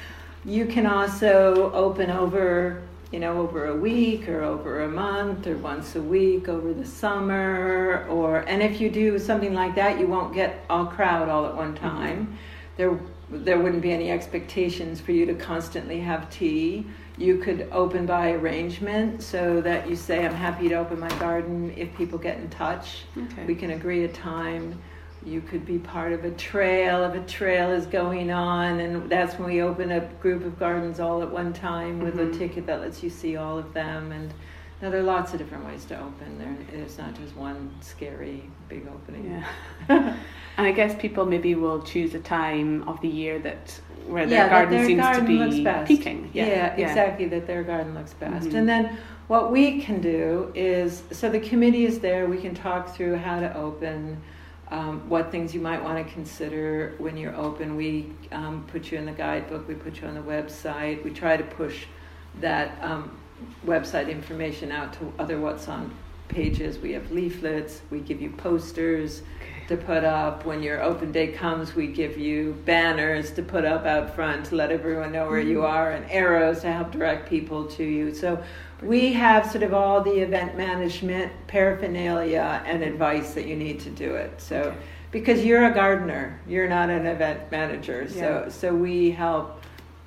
You 0.46 0.66
can 0.66 0.86
also 0.86 1.72
open 1.74 2.10
over 2.10 2.82
you 3.12 3.20
know, 3.20 3.40
over 3.40 3.68
a 3.68 3.76
week 3.76 4.28
or 4.28 4.44
over 4.44 4.84
a 4.84 4.88
month 4.90 5.48
or 5.48 5.58
once 5.58 5.96
a 5.96 6.02
week 6.02 6.50
over 6.50 6.74
the 6.74 6.86
summer 6.86 8.06
or 8.10 8.40
and 8.40 8.62
if 8.62 8.82
you 8.82 8.90
do 8.90 9.18
something 9.18 9.54
like 9.54 9.76
that 9.76 9.98
you 10.00 10.08
won't 10.08 10.34
get 10.34 10.66
all 10.70 10.86
crowd 10.86 11.30
all 11.30 11.46
at 11.46 11.56
one 11.56 11.74
mm-hmm. 11.74 11.88
time. 11.88 12.38
There 12.76 13.00
there 13.30 13.60
wouldn't 13.60 13.82
be 13.82 13.92
any 13.92 14.10
expectations 14.12 15.02
for 15.02 15.12
you 15.12 15.26
to 15.26 15.34
constantly 15.34 16.00
have 16.00 16.30
tea. 16.30 16.86
You 17.18 17.40
could 17.40 17.68
open 17.72 18.06
by 18.06 18.32
arrangement 18.32 19.24
so 19.24 19.60
that 19.62 19.90
you 19.90 19.96
say 19.96 20.26
I'm 20.26 20.34
happy 20.34 20.70
to 20.70 20.76
open 20.76 21.00
my 21.00 21.10
garden 21.20 21.74
if 21.76 21.94
people 21.98 22.20
get 22.20 22.38
in 22.38 22.50
touch. 22.50 23.04
Okay. 23.18 23.46
We 23.46 23.56
can 23.56 23.72
agree 23.72 24.04
a 24.06 24.08
time. 24.08 24.82
You 25.28 25.42
could 25.42 25.66
be 25.66 25.78
part 25.78 26.14
of 26.14 26.24
a 26.24 26.32
trail 26.32 27.04
if 27.04 27.14
a 27.14 27.20
trail 27.28 27.72
is 27.72 27.86
going 27.86 28.32
on, 28.32 28.80
and 28.80 29.10
that's 29.10 29.38
when 29.38 29.50
we 29.50 29.62
open 29.62 29.92
a 29.92 30.00
group 30.22 30.46
of 30.46 30.58
gardens 30.58 31.02
all 31.02 31.22
at 31.22 31.30
one 31.30 31.52
time 31.52 32.00
with 32.00 32.16
Mhm. 32.16 32.34
a 32.34 32.38
ticket 32.38 32.66
that 32.68 32.80
lets 32.80 33.04
you 33.04 33.10
see 33.10 33.36
all 33.36 33.58
of 33.58 33.74
them. 33.74 34.14
And 34.14 34.34
now 34.82 34.90
there 34.90 35.02
are 35.02 35.04
lots 35.04 35.34
of 35.34 35.40
different 35.40 35.66
ways 35.66 35.84
to 35.86 35.96
open. 36.00 36.38
There, 36.40 36.56
it's 36.82 36.98
not 36.98 37.14
just 37.16 37.36
one 37.36 37.72
scary 37.82 38.44
big 38.70 38.88
opening. 38.88 39.44
Yeah. 39.90 40.14
and 40.58 40.66
I 40.66 40.72
guess 40.72 40.96
people 40.96 41.26
maybe 41.26 41.56
will 41.56 41.82
choose 41.82 42.14
a 42.16 42.20
time 42.20 42.88
of 42.88 43.02
the 43.02 43.10
year 43.10 43.38
that 43.40 43.82
where 44.08 44.26
their 44.26 44.44
that 44.46 44.50
garden 44.50 44.78
their 44.78 44.86
seems 44.86 45.02
garden 45.02 45.26
to 45.26 45.34
looks 45.34 45.56
be 45.56 45.64
best. 45.66 45.88
peaking. 45.90 46.30
Yeah, 46.32 46.74
exactly. 46.76 47.26
That 47.28 47.48
their 47.48 47.64
garden 47.64 47.94
looks 47.96 48.14
best. 48.14 48.50
Mhm. 48.52 48.60
And 48.60 48.70
then 48.70 48.98
what 49.28 49.52
we 49.52 49.82
can 49.82 50.00
do 50.00 50.54
is 50.56 51.04
so 51.12 51.28
the 51.30 51.42
committee 51.42 51.86
is 51.86 52.00
there. 52.00 52.28
We 52.28 52.38
can 52.38 52.54
talk 52.56 52.96
through 52.96 53.18
how 53.18 53.42
to 53.42 53.54
open. 53.58 54.22
Um, 54.70 55.08
what 55.08 55.32
things 55.32 55.54
you 55.54 55.62
might 55.62 55.82
want 55.82 56.06
to 56.06 56.14
consider 56.14 56.96
when 56.98 57.16
you're 57.16 57.36
open. 57.36 57.78
We 57.78 58.12
um, 58.34 58.66
put 58.68 58.92
you 58.92 58.98
in 58.98 59.06
the 59.06 59.14
guidebook, 59.14 59.68
we 59.68 59.76
put 59.76 60.02
you 60.02 60.08
on 60.08 60.14
the 60.14 60.22
website. 60.22 61.04
We 61.04 61.12
try 61.12 61.38
to 61.38 61.44
push 61.44 61.86
that 62.42 62.78
um, 62.84 63.18
website 63.66 64.10
information 64.10 64.72
out 64.72 64.94
to 64.94 65.14
other 65.20 65.40
What's 65.40 65.70
On 65.70 65.94
pages. 66.28 66.78
We 66.80 66.92
have 66.92 67.12
leaflets, 67.12 67.82
we 67.90 68.00
give 68.00 68.22
you 68.22 68.30
posters 68.32 69.22
to 69.68 69.78
put 69.78 70.04
up. 70.04 70.46
When 70.46 70.64
your 70.64 70.82
open 70.82 71.12
day 71.12 71.28
comes, 71.28 71.76
we 71.76 71.88
give 71.88 72.18
you 72.18 72.54
banners 72.66 73.32
to 73.34 73.44
put 73.44 73.66
up 73.66 73.86
out 73.86 74.16
front 74.16 74.46
to 74.48 74.56
let 74.56 74.72
everyone 74.72 75.12
know 75.12 75.28
where 75.28 75.40
you 75.42 75.64
are 75.66 75.92
and 75.92 76.10
arrows 76.10 76.62
to 76.62 76.72
help 76.72 76.92
direct 76.92 77.30
people 77.30 77.66
to 77.66 77.84
you. 77.84 78.14
So 78.14 78.42
we 78.82 79.12
have 79.14 79.50
sort 79.50 79.64
of 79.64 79.74
all 79.74 80.02
the 80.02 80.20
event 80.22 80.56
management 80.56 81.32
paraphernalia 81.48 82.62
and 82.66 82.84
advice 82.84 83.34
that 83.34 83.46
you 83.46 83.56
need 83.56 83.80
to 83.82 83.90
do 83.90 84.16
it. 84.16 84.40
So 84.40 84.58
Okay. 84.62 84.78
because 85.12 85.44
you're 85.44 85.66
a 85.66 85.74
gardener, 85.74 86.40
you're 86.48 86.70
not 86.70 86.90
an 86.90 87.06
event 87.06 87.52
manager. 87.52 88.08
So 88.10 88.44
Yeah. 88.46 88.50
so 88.50 88.74
we 88.74 89.12
help 89.12 89.62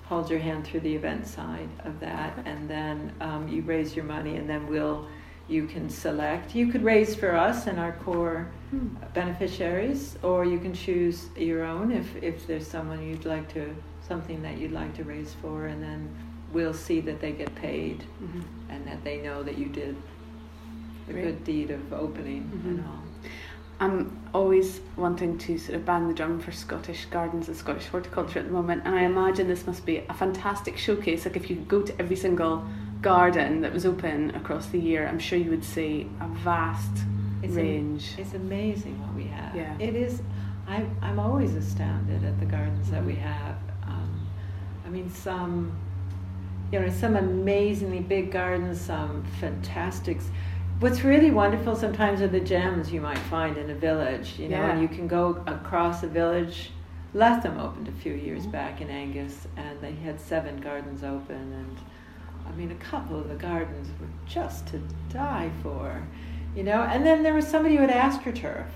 hold 0.06 0.28
your 0.30 0.40
hand 0.40 0.64
through 0.64 0.80
the 0.80 0.94
event 0.94 1.26
side 1.26 1.68
of 1.84 2.00
that, 2.00 2.32
and 2.44 2.68
then 2.68 3.12
um, 3.20 3.46
you 3.46 3.62
raise 3.62 3.94
your 3.94 4.04
money, 4.04 4.36
and 4.36 4.48
then 4.48 4.66
we'll 4.66 5.06
you 5.48 5.66
can 5.66 5.88
select. 5.90 6.54
You 6.54 6.68
could 6.68 6.82
raise 6.84 7.14
for 7.14 7.34
us 7.36 7.66
and 7.66 7.78
our 7.78 7.92
core 7.92 8.46
Hmm. 8.70 8.86
beneficiaries, 9.14 10.16
or 10.22 10.44
you 10.44 10.58
can 10.58 10.72
choose 10.72 11.28
your 11.36 11.64
own 11.64 11.90
if 11.90 12.14
if 12.22 12.46
there's 12.46 12.66
someone 12.66 13.02
you'd 13.02 13.24
like 13.24 13.52
to 13.54 13.74
something 14.06 14.42
that 14.42 14.58
you'd 14.58 14.72
like 14.72 14.94
to 14.96 15.04
raise 15.04 15.34
for, 15.42 15.66
and 15.66 15.82
then 15.82 16.08
we'll 16.52 16.74
see 16.74 17.00
that 17.00 17.20
they 17.20 17.32
get 17.32 17.52
paid 17.54 18.04
Mhm. 18.22 18.42
and 18.68 18.86
that 18.86 19.02
they 19.04 19.18
know 19.22 19.42
that 19.42 19.56
you 19.58 19.66
did 19.66 19.96
a 21.08 21.12
Great. 21.12 21.24
good 21.24 21.44
deed 21.44 21.70
of 21.70 21.92
opening 21.92 22.48
and 22.64 22.78
Mhm. 22.78 22.86
all. 22.88 23.02
I'm 23.80 24.10
always 24.34 24.80
wanting 24.96 25.38
to 25.38 25.58
sort 25.58 25.76
of 25.78 25.84
bang 25.86 26.06
the 26.06 26.14
drum 26.14 26.38
for 26.38 26.52
Scottish 26.52 27.06
gardens 27.06 27.48
and 27.48 27.56
Scottish 27.56 27.86
horticulture 27.88 28.38
at 28.40 28.46
the 28.46 28.52
moment, 28.52 28.82
and 28.84 28.94
I 28.94 29.02
imagine 29.02 29.48
this 29.48 29.66
must 29.66 29.84
be 29.86 29.98
a 30.08 30.14
fantastic 30.14 30.76
showcase. 30.76 31.24
Like 31.24 31.36
if 31.36 31.48
you 31.50 31.56
go 31.56 31.80
to 31.82 31.92
every 32.00 32.16
single 32.16 32.64
garden 33.02 33.62
that 33.62 33.72
was 33.72 33.86
open 33.86 34.30
across 34.34 34.68
the 34.68 34.78
year, 34.78 35.06
I'm 35.08 35.18
sure 35.18 35.38
you 35.38 35.50
would 35.50 35.64
see 35.64 36.08
a 36.20 36.28
vast 36.28 37.04
It's 37.42 37.56
am- 37.56 37.98
It's 38.18 38.34
amazing 38.34 39.00
what 39.00 39.14
we 39.14 39.24
have. 39.24 39.54
Yeah. 39.54 39.76
It 39.78 39.94
is. 39.96 40.22
I, 40.68 40.84
I'm 41.02 41.18
always 41.18 41.54
astounded 41.54 42.24
at 42.24 42.38
the 42.38 42.46
gardens 42.46 42.90
that 42.90 43.04
we 43.04 43.14
Mhm. 43.14 43.22
have. 43.22 43.56
Um, 43.86 44.26
I 44.86 44.88
mean, 44.90 45.08
some 45.10 45.72
you 46.72 46.78
know, 46.78 46.88
some 46.88 47.16
amazingly 47.16 47.98
big 47.98 48.30
gardens, 48.30 48.80
some 48.80 49.24
fantastic. 49.40 50.20
What's 50.78 51.02
really 51.02 51.32
wonderful 51.32 51.74
sometimes 51.74 52.20
are 52.22 52.28
the 52.28 52.38
gems 52.38 52.92
you 52.92 53.00
might 53.00 53.18
find 53.18 53.56
in 53.56 53.70
a 53.70 53.74
village, 53.74 54.38
you 54.38 54.48
know, 54.48 54.56
Yeah. 54.56 54.70
and 54.70 54.80
you 54.80 54.86
can 54.86 55.08
go 55.08 55.42
across 55.48 56.04
a 56.04 56.06
village. 56.06 56.70
Letham 57.12 57.58
opened 57.58 57.88
a 57.88 57.92
few 57.92 58.12
years 58.12 58.42
Mm-hmm. 58.42 58.52
back 58.52 58.80
in 58.80 58.88
Angus, 58.88 59.48
and 59.56 59.80
they 59.80 59.94
had 59.94 60.20
seven 60.20 60.60
gardens 60.60 61.02
open, 61.02 61.52
and 61.52 61.76
I 62.48 62.56
mean, 62.56 62.70
a 62.70 62.76
couple 62.76 63.18
of 63.18 63.28
the 63.28 63.34
gardens 63.34 63.88
were 64.00 64.06
just 64.28 64.68
to 64.68 64.78
die 65.12 65.50
for, 65.64 66.00
you 66.56 66.62
know. 66.62 66.82
And 66.82 67.04
then 67.06 67.22
there 67.22 67.34
was 67.34 67.46
somebody 67.46 67.76
who 67.76 67.82
had 67.86 67.90
astroturf, 67.90 68.66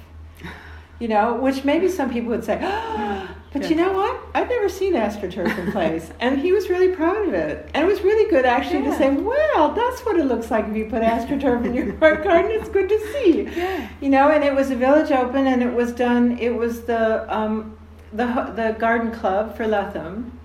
you 0.98 1.08
know, 1.08 1.34
which 1.34 1.64
maybe 1.64 1.88
some 1.88 2.10
people 2.12 2.30
would 2.30 2.44
say, 2.44 2.58
but 3.52 3.68
you 3.70 3.76
know 3.76 3.92
what? 3.92 4.20
I've 4.34 4.48
never 4.48 4.68
seen 4.68 4.94
astroturf 4.94 5.56
in 5.58 5.72
place, 5.72 6.10
and 6.20 6.38
he 6.40 6.52
was 6.52 6.68
really 6.68 6.94
proud 6.94 7.28
of 7.28 7.34
it, 7.34 7.68
and 7.74 7.84
it 7.84 7.86
was 7.86 8.02
really 8.02 8.28
good 8.30 8.44
actually 8.44 8.82
to 8.82 8.96
say, 8.96 9.10
well, 9.10 9.72
that's 9.72 10.00
what 10.02 10.18
it 10.18 10.24
looks 10.24 10.50
like 10.50 10.66
if 10.66 10.76
you 10.76 10.86
put 10.86 11.02
astroturf 11.02 11.64
in 11.64 11.74
your 11.74 11.92
front 11.98 12.24
garden. 12.24 12.50
It's 12.52 12.68
good 12.68 12.88
to 12.88 12.98
see, 13.12 13.42
Yeah. 13.56 13.88
you 14.00 14.08
know. 14.08 14.30
And 14.30 14.42
it 14.44 14.54
was 14.54 14.70
a 14.70 14.76
village 14.76 15.10
open, 15.10 15.46
and 15.46 15.62
it 15.62 15.72
was 15.72 15.92
done. 15.92 16.38
It 16.38 16.54
was 16.54 16.82
the 16.82 17.32
um, 17.34 17.76
the 18.12 18.26
the 18.56 18.76
garden 18.78 19.10
club 19.12 19.56
for 19.56 19.66
Letham. 19.66 20.38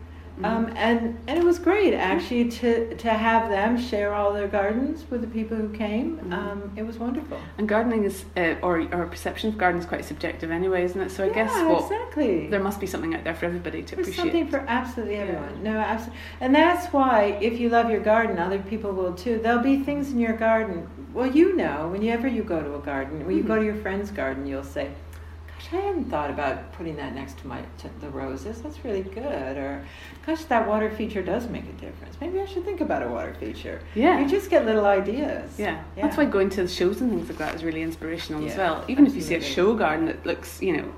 Um, 0.43 0.71
and 0.75 1.17
and 1.27 1.37
it 1.37 1.43
was 1.43 1.59
great 1.59 1.93
actually 1.93 2.49
to 2.49 2.95
to 2.95 3.09
have 3.09 3.49
them 3.49 3.77
share 3.77 4.13
all 4.13 4.31
their 4.33 4.47
gardens 4.47 5.05
with 5.09 5.21
the 5.21 5.27
people 5.27 5.57
who 5.57 5.69
came. 5.69 6.17
Mhm. 6.17 6.33
Um, 6.33 6.71
it 6.75 6.85
was 6.85 6.97
wonderful. 6.97 7.37
And 7.57 7.67
gardening 7.67 8.03
is, 8.05 8.23
uh, 8.37 8.55
or 8.61 8.87
our 8.93 9.05
perception 9.07 9.49
of 9.49 9.57
gardening 9.57 9.81
is 9.83 9.87
quite 9.89 10.05
subjective 10.05 10.49
anyway, 10.51 10.83
isn't 10.83 11.01
it? 11.01 11.11
So 11.11 11.23
I 11.23 11.27
yeah, 11.27 11.33
guess 11.33 11.53
what 11.63 11.83
exactly. 11.83 12.47
there 12.47 12.61
must 12.61 12.79
be 12.79 12.87
something 12.87 13.13
out 13.15 13.23
there 13.23 13.35
for 13.35 13.45
everybody 13.47 13.81
to 13.83 13.95
There's 13.95 14.07
appreciate. 14.07 14.23
something 14.23 14.47
for 14.47 14.63
absolutely 14.67 15.15
Yeah. 15.15 15.21
everyone. 15.23 15.63
No, 15.63 15.77
absolutely. 15.77 16.19
And 16.41 16.55
that's 16.55 16.87
why 16.93 17.37
if 17.41 17.59
you 17.59 17.69
love 17.69 17.89
your 17.89 17.99
garden, 18.01 18.39
other 18.39 18.59
people 18.59 18.91
will 18.93 19.13
too. 19.13 19.39
There'll 19.43 19.61
be 19.63 19.77
things 19.81 20.11
in 20.11 20.19
your 20.19 20.33
garden. 20.33 20.87
Well, 21.13 21.27
you 21.27 21.55
know, 21.57 21.89
whenever 21.91 22.27
you 22.27 22.43
go 22.43 22.61
to 22.61 22.75
a 22.75 22.79
garden, 22.79 23.25
when 23.25 23.35
you 23.35 23.43
go 23.43 23.55
Mhm. 23.55 23.59
to 23.59 23.65
your 23.65 23.75
friend's 23.75 24.11
garden, 24.11 24.45
you'll 24.45 24.63
say, 24.63 24.89
"Gosh, 25.59 25.73
I 25.73 25.81
hadn't 25.85 26.09
thought 26.09 26.29
about 26.29 26.71
putting 26.73 26.95
that 26.95 27.13
next 27.13 27.37
to 27.39 27.47
my 27.47 27.61
to 27.79 27.89
the 27.99 28.09
roses. 28.09 28.61
That's 28.61 28.83
really 28.83 29.03
good." 29.03 29.57
Or, 29.57 29.85
"Gosh, 30.25 30.45
that 30.45 30.67
water 30.67 30.89
feature 30.89 31.21
does 31.21 31.47
make 31.47 31.63
a 31.63 31.73
difference. 31.73 32.15
Maybe 32.21 32.39
I 32.39 32.45
should 32.45 32.65
think 32.65 32.81
about 32.81 33.03
a 33.03 33.09
water 33.09 33.33
feature." 33.39 33.81
Yeah. 33.95 34.19
You 34.19 34.27
just 34.27 34.49
get 34.49 34.65
little 34.65 34.85
ideas. 34.85 35.59
Yeah. 35.59 35.81
that's 35.95 36.17
why 36.17 36.25
going 36.25 36.49
to 36.51 36.63
the 36.63 36.67
shows 36.67 37.01
and 37.01 37.11
things 37.11 37.27
like 37.29 37.37
that 37.37 37.55
is 37.55 37.63
really 37.63 37.81
inspirational 37.81 38.45
as 38.45 38.57
well. 38.57 38.83
Even 38.87 39.05
if 39.05 39.15
you 39.15 39.21
see 39.21 39.35
a 39.35 39.41
show 39.41 39.75
garden 39.75 40.05
that 40.05 40.25
looks, 40.25 40.61
you 40.61 40.77
know, 40.77 40.93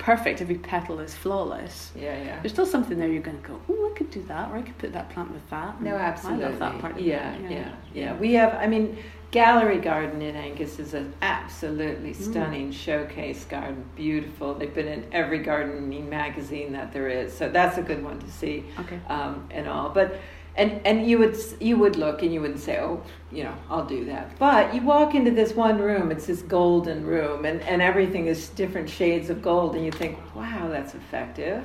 perfect, 0.00 0.40
every 0.40 0.56
petal 0.56 0.98
is 0.98 1.14
flawless. 1.14 1.92
Yeah, 1.94 2.20
yeah. 2.22 2.40
There's 2.40 2.52
still 2.52 2.66
something 2.66 2.98
there 2.98 3.08
you're 3.08 3.22
going 3.22 3.40
to 3.40 3.48
go, 3.48 3.60
oh, 3.68 3.90
I 3.90 3.96
could 3.96 4.10
do 4.10 4.22
that, 4.24 4.50
or 4.50 4.56
I 4.56 4.62
could 4.62 4.76
put 4.78 4.92
that 4.94 5.10
plant 5.10 5.30
with 5.30 5.48
that. 5.50 5.80
No, 5.80 5.94
absolutely. 5.94 6.44
I 6.44 6.48
love 6.48 6.58
that 6.58 6.78
part. 6.80 6.96
Of 6.96 7.02
yeah, 7.02 7.34
it. 7.34 7.50
yeah, 7.50 7.72
yeah, 7.94 8.16
We 8.16 8.32
have. 8.34 8.54
I 8.54 8.66
mean, 8.66 8.98
Gallery 9.30 9.78
Garden 9.78 10.22
in 10.22 10.34
Angus 10.34 10.80
is 10.80 10.92
an 10.92 11.12
absolutely 11.22 12.10
Mm. 12.10 12.30
stunning 12.30 12.72
showcase 12.72 13.44
garden. 13.44 13.84
Beautiful. 13.94 14.54
They've 14.54 14.74
been 14.74 14.88
in 14.88 15.04
every 15.12 15.38
gardening 15.38 16.10
magazine 16.10 16.72
that 16.72 16.92
there 16.92 17.08
is, 17.08 17.32
so 17.32 17.48
that's 17.48 17.78
a 17.78 17.82
good 17.82 18.02
one 18.02 18.18
to 18.18 18.28
see. 18.30 18.64
Okay. 18.80 18.98
Um, 19.08 19.44
and 19.50 19.68
all, 19.68 19.90
but. 19.90 20.16
And, 20.56 20.80
and 20.84 21.06
you 21.08 21.18
would 21.20 21.36
you 21.60 21.76
would 21.78 21.94
look 21.94 22.22
and 22.22 22.34
you 22.34 22.40
wouldn't 22.40 22.58
say 22.58 22.80
oh 22.80 23.00
you 23.30 23.44
know 23.44 23.54
I'll 23.70 23.86
do 23.86 24.04
that 24.06 24.36
but 24.36 24.74
you 24.74 24.82
walk 24.82 25.14
into 25.14 25.30
this 25.30 25.54
one 25.54 25.78
room 25.78 26.10
it's 26.10 26.26
this 26.26 26.42
golden 26.42 27.06
room 27.06 27.44
and, 27.44 27.62
and 27.62 27.80
everything 27.80 28.26
is 28.26 28.48
different 28.48 28.90
shades 28.90 29.30
of 29.30 29.42
gold 29.42 29.76
and 29.76 29.84
you 29.84 29.92
think 29.92 30.18
wow 30.34 30.68
that's 30.68 30.94
effective 30.96 31.62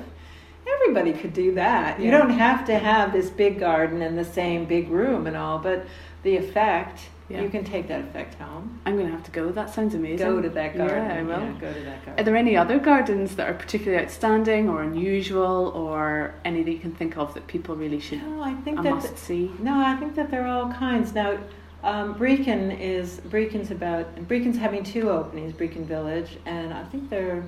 everybody 0.71 1.13
could 1.13 1.33
do 1.33 1.55
that. 1.55 1.99
You 1.99 2.11
Yeah. 2.11 2.19
don't 2.19 2.29
have 2.29 2.63
to 2.67 2.77
have 2.77 3.11
this 3.11 3.29
big 3.31 3.59
garden 3.59 4.03
and 4.03 4.15
the 4.17 4.23
same 4.23 4.65
big 4.65 4.89
room 4.89 5.25
and 5.25 5.35
all, 5.35 5.57
but 5.57 5.85
the 6.21 6.37
effect, 6.37 6.99
Yeah. 7.27 7.41
you 7.41 7.49
can 7.49 7.63
take 7.63 7.87
that 7.87 8.01
effect 8.01 8.35
home. 8.35 8.79
I'm 8.85 8.95
going 8.95 9.07
to 9.07 9.11
have 9.11 9.23
to 9.23 9.31
go. 9.31 9.51
That 9.51 9.73
sounds 9.73 9.95
amazing. 9.95 10.27
Go 10.27 10.41
to 10.41 10.49
that 10.49 10.77
garden. 10.77 11.09
Yeah, 11.09 11.15
I 11.15 11.23
will. 11.23 11.39
Yeah, 11.39 11.51
go 11.59 11.73
to 11.73 11.79
that 11.79 12.05
garden. 12.05 12.19
Are 12.19 12.23
there 12.23 12.35
any 12.35 12.55
other 12.55 12.77
gardens 12.77 13.35
that 13.37 13.49
are 13.49 13.53
particularly 13.55 14.03
outstanding 14.03 14.69
or 14.69 14.83
unusual, 14.83 15.69
or 15.75 16.35
any 16.45 16.61
that 16.61 16.71
you 16.71 16.77
can 16.79 16.93
think 16.93 17.17
of 17.17 17.33
that 17.33 17.47
people 17.47 17.75
really 17.75 17.99
should 17.99 18.21
No, 18.21 18.43
I 18.43 18.53
think 18.53 18.83
that 18.83 18.93
must 18.93 19.17
see? 19.17 19.51
no, 19.59 19.73
I 19.79 19.95
think 19.95 20.13
that 20.15 20.29
there 20.29 20.45
are 20.45 20.47
all 20.65 20.71
kinds. 20.73 21.13
Now, 21.15 21.37
um, 21.83 22.13
Brechin 22.15 22.79
is 22.79 23.21
Brechin's 23.21 23.71
about 23.71 24.15
Brechin's 24.27 24.57
having 24.57 24.83
two 24.83 25.09
openings, 25.09 25.51
Brechin 25.53 25.85
Village, 25.85 26.37
and 26.45 26.73
I 26.73 26.83
think 26.85 27.09
there 27.09 27.37
are 27.37 27.43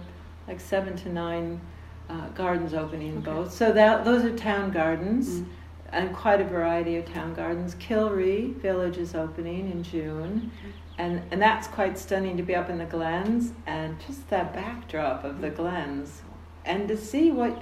like 0.47 0.59
seven 0.59 0.95
to 0.97 1.09
nine 1.09 1.61
uh, 2.09 2.29
gardens 2.29 2.73
opening 2.73 3.17
Okay. 3.17 3.25
both. 3.25 3.53
So 3.53 3.71
that 3.73 4.05
those 4.05 4.23
are 4.25 4.35
town 4.35 4.71
gardens. 4.71 5.41
Mm. 5.41 5.45
And 5.89 6.13
quite 6.13 6.41
a 6.41 6.43
variety 6.43 6.97
of 6.97 7.05
town 7.05 7.33
gardens. 7.33 7.75
Kilry 7.75 8.53
Village 8.55 8.97
is 8.97 9.15
opening 9.15 9.71
in 9.71 9.83
June, 9.83 10.51
and 10.97 11.21
and 11.31 11.41
that's 11.41 11.67
quite 11.67 11.97
stunning 11.97 12.35
to 12.37 12.43
be 12.43 12.55
up 12.55 12.69
in 12.69 12.77
the 12.77 12.85
glens 12.85 13.53
and 13.65 13.97
just 14.05 14.29
that 14.29 14.53
backdrop 14.53 15.23
of 15.23 15.39
the 15.41 15.49
glens, 15.49 16.21
and 16.65 16.87
to 16.89 16.97
see 16.97 17.31
what 17.31 17.61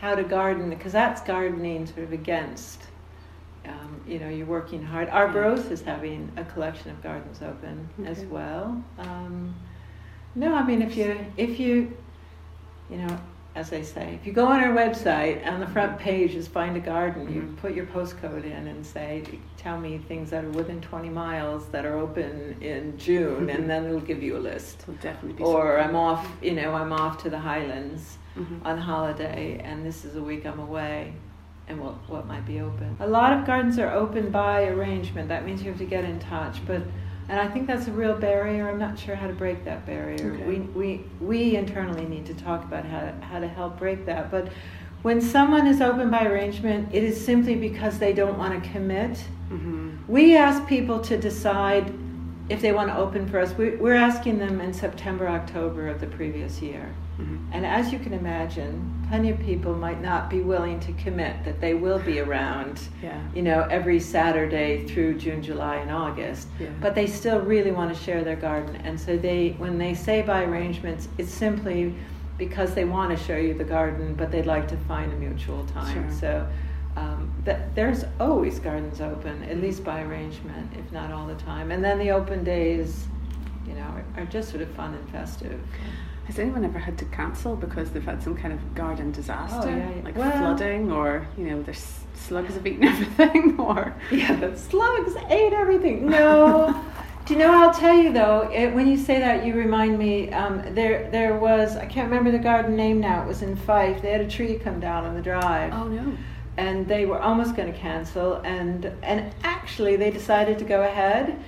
how 0.00 0.14
to 0.14 0.24
garden 0.24 0.70
because 0.70 0.92
that's 0.92 1.20
gardening 1.22 1.86
sort 1.86 2.04
of 2.04 2.12
against. 2.12 2.82
Um, 3.66 4.00
you 4.06 4.18
know, 4.18 4.30
you're 4.30 4.46
working 4.46 4.82
hard. 4.82 5.10
Arbroath 5.10 5.70
is 5.70 5.82
having 5.82 6.32
a 6.38 6.44
collection 6.44 6.90
of 6.90 7.02
gardens 7.02 7.42
open 7.42 7.86
as 8.06 8.20
well. 8.24 8.82
Um, 8.98 9.54
no, 10.34 10.54
I 10.54 10.64
mean 10.64 10.80
if 10.80 10.96
you 10.96 11.18
if 11.36 11.60
you 11.60 11.94
you 12.90 12.96
know, 12.96 13.18
as 13.58 13.70
they 13.70 13.82
say, 13.82 14.14
if 14.20 14.24
you 14.24 14.32
go 14.32 14.46
on 14.46 14.62
our 14.62 14.72
website, 14.72 15.44
on 15.44 15.58
the 15.58 15.66
front 15.66 15.98
page 15.98 16.36
is 16.36 16.46
find 16.46 16.76
a 16.76 16.80
garden. 16.80 17.22
You 17.34 17.40
Mhm. 17.42 17.56
put 17.56 17.74
your 17.74 17.86
postcode 17.86 18.44
in 18.44 18.68
and 18.68 18.86
say, 18.86 19.24
tell 19.56 19.80
me 19.80 19.98
things 19.98 20.30
that 20.30 20.44
are 20.44 20.50
within 20.50 20.80
20 20.80 21.08
miles 21.08 21.66
that 21.70 21.84
are 21.84 21.96
open 21.98 22.54
in 22.60 22.96
June, 22.96 23.50
and 23.50 23.68
then 23.68 23.84
it'll 23.86 23.98
give 24.12 24.22
you 24.22 24.36
a 24.36 24.38
list. 24.52 24.82
It'll 24.82 24.94
definitely 25.02 25.32
be. 25.38 25.42
Or 25.42 25.76
something. 25.78 25.88
I'm 25.90 25.96
off, 25.96 26.30
you 26.40 26.54
know, 26.54 26.72
I'm 26.72 26.92
off 26.92 27.20
to 27.24 27.30
the 27.30 27.40
Highlands 27.40 28.18
Mhm. 28.36 28.64
on 28.64 28.78
holiday, 28.78 29.60
and 29.64 29.84
this 29.84 30.04
is 30.04 30.14
a 30.14 30.22
week 30.22 30.46
I'm 30.46 30.60
away, 30.60 31.14
and 31.68 31.80
what 31.80 31.94
what 32.08 32.28
might 32.28 32.46
be 32.46 32.60
open. 32.60 32.96
A 33.00 33.08
lot 33.08 33.32
of 33.32 33.44
gardens 33.44 33.76
are 33.80 33.90
open 33.92 34.30
by 34.30 34.66
arrangement. 34.68 35.28
That 35.28 35.44
means 35.44 35.64
you 35.64 35.70
have 35.70 35.78
to 35.80 35.84
get 35.96 36.04
in 36.04 36.20
touch, 36.20 36.64
but. 36.64 36.82
And 37.28 37.38
I 37.38 37.46
think 37.46 37.66
that's 37.66 37.86
a 37.88 37.92
real 37.92 38.16
barrier. 38.16 38.68
I'm 38.70 38.78
not 38.78 38.98
sure 38.98 39.14
how 39.14 39.26
to 39.26 39.32
break 39.34 39.64
that 39.64 39.84
barrier. 39.84 40.32
Okay. 40.34 40.44
We, 40.44 40.58
we, 40.60 41.04
we 41.20 41.56
internally 41.56 42.06
need 42.06 42.24
to 42.26 42.34
talk 42.34 42.64
about 42.64 42.84
how 42.86 43.00
to, 43.00 43.12
how 43.20 43.38
to 43.38 43.48
help 43.48 43.78
break 43.78 44.06
that. 44.06 44.30
But 44.30 44.48
when 45.02 45.20
someone 45.20 45.66
is 45.66 45.80
open 45.80 46.10
by 46.10 46.24
arrangement, 46.24 46.88
it 46.94 47.04
is 47.04 47.22
simply 47.22 47.54
because 47.54 47.98
they 47.98 48.12
don't 48.12 48.38
want 48.38 48.62
to 48.62 48.70
commit. 48.70 49.22
Mhm. 49.50 49.98
We 50.08 50.36
ask 50.36 50.66
people 50.66 51.00
to 51.00 51.18
decide 51.18 51.92
if 52.48 52.62
they 52.62 52.72
want 52.72 52.88
to 52.88 52.96
open 52.96 53.28
for 53.28 53.38
us. 53.38 53.52
We, 53.58 53.76
we're 53.76 53.94
asking 53.94 54.38
them 54.38 54.60
in 54.60 54.72
September, 54.72 55.28
October 55.28 55.88
of 55.88 56.00
the 56.00 56.06
previous 56.06 56.62
year. 56.62 56.94
Mhm. 57.18 57.38
And 57.52 57.66
as 57.66 57.92
you 57.92 57.98
can 57.98 58.12
imagine, 58.12 58.92
plenty 59.08 59.30
of 59.30 59.38
people 59.40 59.74
might 59.74 60.00
not 60.00 60.30
be 60.30 60.40
willing 60.40 60.78
to 60.80 60.92
commit 60.92 61.44
that 61.44 61.60
they 61.60 61.74
will 61.74 61.98
be 61.98 62.20
around, 62.20 62.80
Yeah. 63.02 63.18
you 63.34 63.42
know, 63.42 63.66
every 63.70 63.98
Saturday 64.00 64.84
through 64.86 65.14
June, 65.14 65.42
July, 65.42 65.76
and 65.76 65.90
August. 65.90 66.48
Yeah. 66.60 66.68
But 66.80 66.94
they 66.94 67.06
still 67.06 67.40
really 67.40 67.72
want 67.72 67.92
to 67.94 68.00
share 68.00 68.22
their 68.22 68.36
garden. 68.36 68.76
And 68.84 68.98
so 69.00 69.16
they, 69.16 69.54
when 69.58 69.78
they 69.78 69.94
say 69.94 70.22
by 70.22 70.44
arrangements, 70.44 71.08
it's 71.18 71.32
simply 71.32 71.94
because 72.36 72.74
they 72.74 72.84
want 72.84 73.10
to 73.16 73.24
show 73.24 73.36
you 73.36 73.52
the 73.54 73.64
garden, 73.64 74.14
but 74.14 74.30
they'd 74.30 74.46
like 74.46 74.68
to 74.68 74.76
find 74.76 75.12
a 75.12 75.16
mutual 75.16 75.64
time. 75.64 76.08
Sure. 76.10 76.18
So 76.20 76.46
um, 76.96 77.30
that, 77.44 77.74
there's 77.74 78.04
always 78.20 78.58
gardens 78.60 79.00
open, 79.00 79.42
at 79.44 79.58
least 79.60 79.82
by 79.84 80.02
arrangement, 80.02 80.72
if 80.78 80.92
not 80.92 81.10
all 81.12 81.26
the 81.26 81.34
time. 81.36 81.70
And 81.72 81.82
then 81.82 81.98
the 81.98 82.10
open 82.12 82.44
days, 82.44 83.06
you 83.66 83.74
know, 83.74 83.80
are, 83.82 84.22
are 84.22 84.26
just 84.26 84.50
sort 84.50 84.62
of 84.62 84.68
fun 84.70 84.94
and 84.94 85.08
festive. 85.10 85.60
Has 86.28 86.38
anyone 86.38 86.64
ever 86.64 86.78
had 86.78 86.96
to 86.98 87.04
cancel 87.06 87.56
because 87.56 87.90
they've 87.90 88.04
had 88.04 88.22
some 88.22 88.36
kind 88.36 88.52
of 88.52 88.74
garden 88.74 89.10
disaster, 89.12 89.68
Oh, 89.68 89.76
yeah, 89.76 89.90
yeah. 89.96 90.02
like 90.04 90.16
Well- 90.16 90.30
flooding, 90.56 90.92
or 90.92 91.26
you 91.36 91.44
know, 91.46 91.62
their 91.62 91.74
slugs 92.14 92.54
have 92.54 92.66
eaten 92.66 92.84
everything, 92.94 93.58
or 93.58 93.94
Yeah, 94.10 94.34
the 94.36 94.56
slugs 94.70 95.14
ate 95.30 95.52
everything. 95.54 96.06
No. 96.08 96.84
Do 97.24 97.34
you 97.34 97.40
know? 97.40 97.50
I'll 97.62 97.74
tell 97.74 97.94
you 97.94 98.10
though. 98.12 98.48
It, 98.52 98.74
when 98.74 98.86
you 98.86 98.96
say 98.96 99.18
that, 99.20 99.44
you 99.44 99.54
remind 99.54 99.98
me. 99.98 100.30
Um, 100.32 100.62
there, 100.74 101.10
there 101.10 101.36
was. 101.36 101.76
I 101.76 101.84
can't 101.84 102.08
remember 102.08 102.30
the 102.30 102.38
garden 102.38 102.74
name 102.74 103.00
now. 103.00 103.22
It 103.22 103.26
was 103.28 103.42
in 103.42 103.54
Fife. 103.54 104.00
They 104.00 104.12
had 104.12 104.22
a 104.22 104.28
tree 104.28 104.58
come 104.58 104.80
down 104.80 105.04
on 105.04 105.14
the 105.14 105.20
drive, 105.20 105.74
oh 105.74 105.88
no, 105.88 106.16
and 106.56 106.88
they 106.88 107.04
were 107.04 107.20
almost 107.20 107.54
going 107.54 107.70
to 107.70 107.78
cancel. 107.78 108.36
And 108.44 108.90
and 109.02 109.34
actually, 109.44 109.96
they 109.96 110.10
decided 110.10 110.58
to 110.60 110.64
go 110.64 110.80
ahead, 110.82 111.38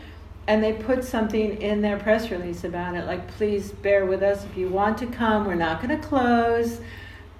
and 0.50 0.64
they 0.64 0.72
put 0.72 1.04
something 1.04 1.62
in 1.62 1.80
their 1.80 1.96
press 1.96 2.28
release 2.32 2.64
about 2.64 2.96
it, 2.96 3.06
like, 3.06 3.28
"Please 3.28 3.70
bear 3.70 4.04
with 4.04 4.20
us 4.20 4.44
if 4.44 4.56
you 4.56 4.68
want 4.68 4.98
to 4.98 5.06
come. 5.06 5.46
We're 5.46 5.54
not 5.54 5.80
going 5.80 5.96
to 5.96 6.08
close." 6.08 6.80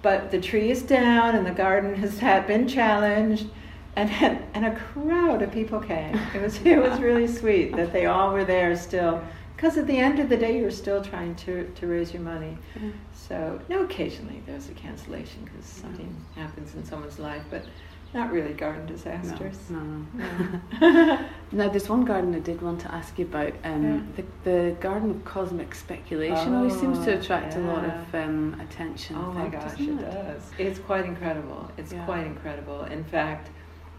But 0.01 0.31
the 0.31 0.41
tree 0.41 0.71
is 0.71 0.83
down, 0.83 1.35
and 1.35 1.45
the 1.45 1.51
garden 1.51 1.97
has 1.97 2.19
had 2.31 2.47
been 2.47 2.69
challenged, 2.69 3.49
and 3.97 4.09
and 4.55 4.65
a 4.65 4.77
crowd 4.77 5.43
of 5.43 5.51
people 5.51 5.81
came. 5.81 6.15
It 6.33 6.41
was 6.41 6.61
it 6.65 6.81
was 6.81 7.01
really 7.01 7.27
sweet 7.41 7.75
that 7.75 7.93
they 7.93 8.07
all 8.07 8.33
were 8.33 8.45
there 8.45 8.77
still, 8.77 9.21
because 9.57 9.77
at 9.77 9.89
the 9.89 9.99
end 9.99 10.21
of 10.21 10.29
the 10.29 10.37
day, 10.37 10.57
you're 10.57 10.71
still 10.71 11.03
trying 11.03 11.35
to 11.47 11.65
to 11.69 11.89
raise 11.89 12.15
your 12.15 12.23
money. 12.23 12.57
Mm-hmm. 12.77 12.91
So 13.13 13.61
no, 13.69 13.83
occasionally 13.83 14.41
there's 14.47 14.69
a 14.69 14.75
cancellation 14.75 15.47
because 15.47 15.67
something 15.67 16.15
happens 16.37 16.77
in 16.77 16.85
someone's 16.85 17.19
life, 17.19 17.43
but 17.51 17.65
not 18.13 18.33
really 18.33 18.53
garden 18.53 18.87
disasters. 18.87 19.57
No, 19.71 19.79
no. 19.79 20.61
no. 20.81 21.27
now, 21.53 21.69
there's 21.69 21.89
one 21.89 22.05
garden 22.05 22.35
I 22.35 22.41
did 22.41 22.61
want 22.61 22.81
to 22.81 22.93
ask 22.93 23.19
you 23.19 23.25
about. 23.25 23.53
Um, 23.63 23.85
yeah. 24.17 24.25
the, 24.45 24.51
the 24.51 24.77
garden 24.81 25.11
of 25.11 25.25
cosmic 25.25 25.75
speculation 25.75 26.55
oh, 26.55 26.59
always 26.59 26.79
seems 26.79 26.99
to 27.05 27.15
oh, 27.15 27.21
attract 27.21 27.55
yeah. 27.55 27.61
a 27.61 27.65
lot 27.67 27.85
of 27.85 28.15
um, 28.15 28.61
attention. 28.61 29.17
Oh 29.17 29.33
my 29.33 29.49
gosh, 29.49 29.79
it, 29.79 29.89
it, 29.89 30.01
does. 30.01 30.43
It's 30.59 30.79
quite 30.81 31.05
incredible. 31.05 31.71
It's 31.77 31.93
yeah. 31.93 32.05
quite 32.05 32.27
incredible. 32.27 32.83
In 32.85 33.05
fact, 33.05 33.51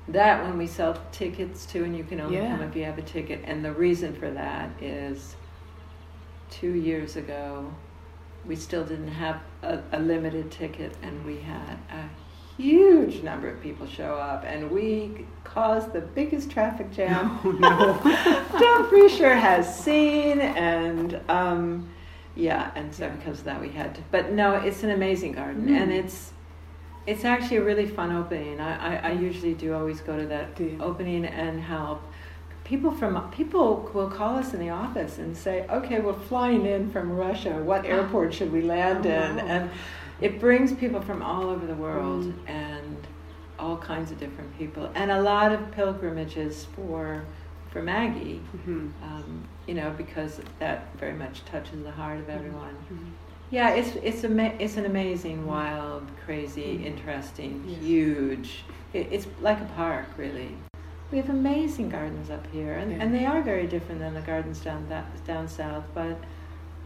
that 0.10 0.44
when 0.44 0.58
we 0.58 0.68
sell 0.68 1.02
tickets 1.12 1.66
to, 1.68 1.84
and 1.84 1.96
you 1.96 2.04
can 2.04 2.20
only 2.20 2.38
come 2.38 2.62
if 2.64 2.76
you 2.76 2.84
have 2.84 2.98
a 2.98 3.04
ticket. 3.04 3.42
And 3.46 3.64
the 3.64 3.72
reason 3.72 4.14
for 4.14 4.30
that 4.32 4.70
is 4.82 5.36
two 6.50 6.74
years 6.74 7.16
ago, 7.16 7.74
we 8.46 8.58
still 8.58 8.84
didn't 8.84 9.08
have 9.08 9.42
a, 9.62 9.80
a 9.94 10.00
limited 10.00 10.52
ticket, 10.52 10.98
and 11.02 11.24
we 11.26 11.38
had 11.38 11.78
a 11.90 12.10
huge 12.58 13.24
number 13.24 13.50
of 13.50 13.62
people 13.62 13.88
show 13.88 14.16
up, 14.16 14.44
and 14.46 14.70
we 14.72 15.26
caused 15.44 15.94
the 15.94 16.02
biggest 16.02 16.50
traffic 16.52 16.92
jam. 16.92 17.40
Oh, 17.46 17.52
no. 17.52 19.08
Sure 19.18 19.36
has 19.36 19.84
seen, 19.84 20.40
and 20.40 21.20
um, 21.28 21.90
yeah, 22.36 22.72
and 22.76 22.94
so 22.94 23.10
because 23.10 23.40
of 23.40 23.46
that 23.46 23.60
we 23.60 23.70
had 23.70 23.94
to. 23.96 24.02
But 24.10 24.32
no, 24.32 24.56
it's 24.56 24.84
an 24.84 24.92
amazing 24.92 25.34
garden, 25.34 25.68
mm. 25.68 25.80
and 25.80 25.92
it's 25.92 26.32
it's 27.06 27.26
actually 27.26 27.58
a 27.58 27.64
really 27.64 27.86
fun 27.86 28.12
opening. 28.12 28.60
I, 28.60 28.96
I, 28.96 29.10
I 29.10 29.12
usually 29.12 29.54
do 29.54 29.74
always 29.74 30.02
go 30.02 30.18
to 30.18 30.26
that 30.28 30.60
opening 30.80 31.26
and 31.26 31.60
help. 31.60 32.02
People 32.64 32.92
from 32.92 33.30
people 33.32 33.90
will 33.94 34.10
call 34.10 34.38
us 34.38 34.54
in 34.54 34.60
the 34.60 34.70
office 34.70 35.18
and 35.18 35.36
say, 35.36 35.66
"Okay, 35.70 36.00
we're 36.00 36.14
flying 36.14 36.66
in 36.66 36.90
from 36.92 37.12
Russia. 37.12 37.62
What 37.62 37.86
airport 37.96 38.34
should 38.34 38.52
we 38.52 38.62
land 38.62 39.06
oh, 39.06 39.10
in?" 39.10 39.36
Wow. 39.36 39.46
And 39.46 39.70
it 40.22 40.40
brings 40.40 40.72
people 40.72 41.02
from 41.02 41.22
all 41.22 41.50
over 41.50 41.66
the 41.66 41.76
world 41.76 42.26
mm. 42.26 42.50
and 42.50 43.08
all 43.60 43.78
kinds 43.78 44.12
of 44.12 44.20
different 44.20 44.58
people, 44.58 44.90
and 44.96 45.12
a 45.12 45.22
lot 45.22 45.52
of 45.52 45.72
pilgrimages 45.72 46.66
for 46.76 47.24
for 47.72 47.82
Maggie. 47.82 48.42
Mm-hmm. 48.56 48.90
Um, 49.04 49.48
you 49.68 49.74
know, 49.74 49.92
because 49.98 50.42
that 50.60 50.96
very 50.98 51.14
much 51.14 51.46
touches 51.46 51.84
the 51.84 51.92
heart 51.92 52.20
of 52.20 52.24
mm-hmm. 52.24 52.38
everyone. 52.38 52.76
Mm-hmm. 52.76 53.10
Yeah, 53.52 53.72
it's 53.72 53.96
it's 54.04 54.24
a 54.24 54.64
it's 54.64 54.78
an 54.78 54.86
amazing, 54.86 55.40
mm-hmm. 55.40 55.48
wild, 55.48 56.08
crazy, 56.26 56.76
mm-hmm. 56.76 56.86
interesting, 56.86 57.64
yes. 57.68 57.82
huge. 57.82 58.64
It, 58.94 59.08
it's 59.12 59.28
like 59.42 59.60
a 59.60 59.70
park, 59.76 60.08
really. 60.18 60.56
We 61.12 61.18
have 61.18 61.30
amazing 61.30 61.90
gardens 61.90 62.30
up 62.30 62.48
here, 62.52 62.74
and, 62.74 62.92
yeah. 62.92 63.00
and 63.02 63.14
they 63.14 63.26
are 63.26 63.42
very 63.42 63.68
different 63.68 64.00
than 64.00 64.14
the 64.14 64.22
gardens 64.22 64.60
down 64.62 64.88
that 64.90 65.06
down 65.26 65.48
south. 65.48 65.84
But 65.94 66.18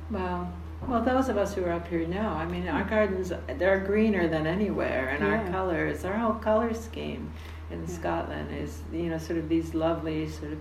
well, 0.09 0.51
well, 0.87 1.01
those 1.01 1.29
of 1.29 1.37
us 1.37 1.53
who 1.53 1.63
are 1.63 1.71
up 1.71 1.87
here 1.87 2.05
know. 2.07 2.27
I 2.27 2.45
mean, 2.45 2.67
our 2.67 2.83
gardens 2.83 3.31
they're 3.57 3.79
greener 3.79 4.27
than 4.27 4.45
anywhere, 4.45 5.09
and 5.09 5.23
yeah. 5.23 5.37
our 5.37 5.51
colors, 5.51 6.05
our 6.05 6.17
whole 6.17 6.35
color 6.35 6.73
scheme 6.73 7.31
in 7.71 7.81
yeah. 7.81 7.87
Scotland 7.87 8.55
is 8.55 8.81
you 8.91 9.09
know 9.09 9.17
sort 9.17 9.39
of 9.39 9.49
these 9.49 9.73
lovely 9.73 10.29
sort 10.29 10.53
of 10.53 10.59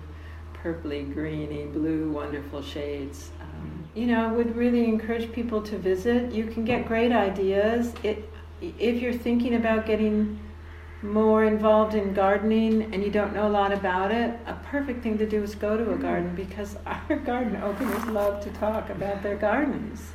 purpley, 0.62 1.12
greeny, 1.12 1.66
blue, 1.66 2.10
wonderful 2.10 2.62
shades. 2.62 3.30
Um, 3.40 3.84
you 3.94 4.06
know, 4.06 4.26
I 4.26 4.32
would 4.32 4.56
really 4.56 4.84
encourage 4.84 5.30
people 5.32 5.60
to 5.62 5.76
visit. 5.76 6.32
You 6.32 6.46
can 6.46 6.64
get 6.64 6.86
great 6.86 7.12
ideas. 7.12 7.92
It 8.02 8.30
if 8.60 9.00
you're 9.02 9.12
thinking 9.12 9.54
about 9.54 9.84
getting 9.84 10.38
more 11.04 11.44
involved 11.44 11.94
in 11.94 12.14
gardening 12.14 12.94
and 12.94 13.04
you 13.04 13.10
don't 13.10 13.34
know 13.34 13.46
a 13.46 13.50
lot 13.50 13.72
about 13.72 14.10
it, 14.10 14.38
a 14.46 14.54
perfect 14.64 15.02
thing 15.02 15.18
to 15.18 15.26
do 15.26 15.42
is 15.42 15.54
go 15.54 15.76
to 15.76 15.92
a 15.92 15.96
garden 15.96 16.34
because 16.34 16.76
our 16.86 17.16
garden 17.16 17.56
openers 17.62 18.04
love 18.06 18.42
to 18.42 18.50
talk 18.52 18.88
about 18.90 19.22
their 19.22 19.36
gardens. 19.36 20.12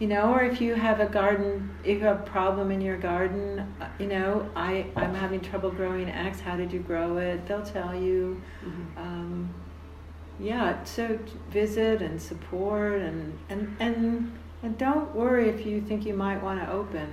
You 0.00 0.08
know, 0.08 0.34
or 0.34 0.42
if 0.42 0.60
you 0.60 0.74
have 0.74 1.00
a 1.00 1.06
garden, 1.06 1.70
if 1.82 2.00
you 2.00 2.04
have 2.04 2.20
a 2.20 2.24
problem 2.24 2.70
in 2.70 2.82
your 2.82 2.98
garden, 2.98 3.60
uh, 3.80 3.88
you 3.98 4.06
know, 4.06 4.46
I, 4.54 4.86
I'm 4.94 5.14
having 5.14 5.40
trouble 5.40 5.70
growing 5.70 6.10
X, 6.10 6.40
how 6.40 6.54
did 6.54 6.70
you 6.70 6.80
grow 6.80 7.16
it? 7.16 7.46
They'll 7.46 7.64
tell 7.64 7.94
you. 7.94 8.42
Mm-hmm. 8.62 8.98
Um, 8.98 9.54
yeah, 10.38 10.84
so 10.84 11.18
visit 11.50 12.02
and 12.02 12.20
support 12.20 13.00
and, 13.00 13.38
and, 13.48 13.74
and, 13.80 14.38
and 14.62 14.76
don't 14.76 15.14
worry 15.14 15.48
if 15.48 15.64
you 15.64 15.80
think 15.80 16.04
you 16.04 16.12
might 16.12 16.42
want 16.42 16.60
to 16.60 16.70
open 16.70 17.10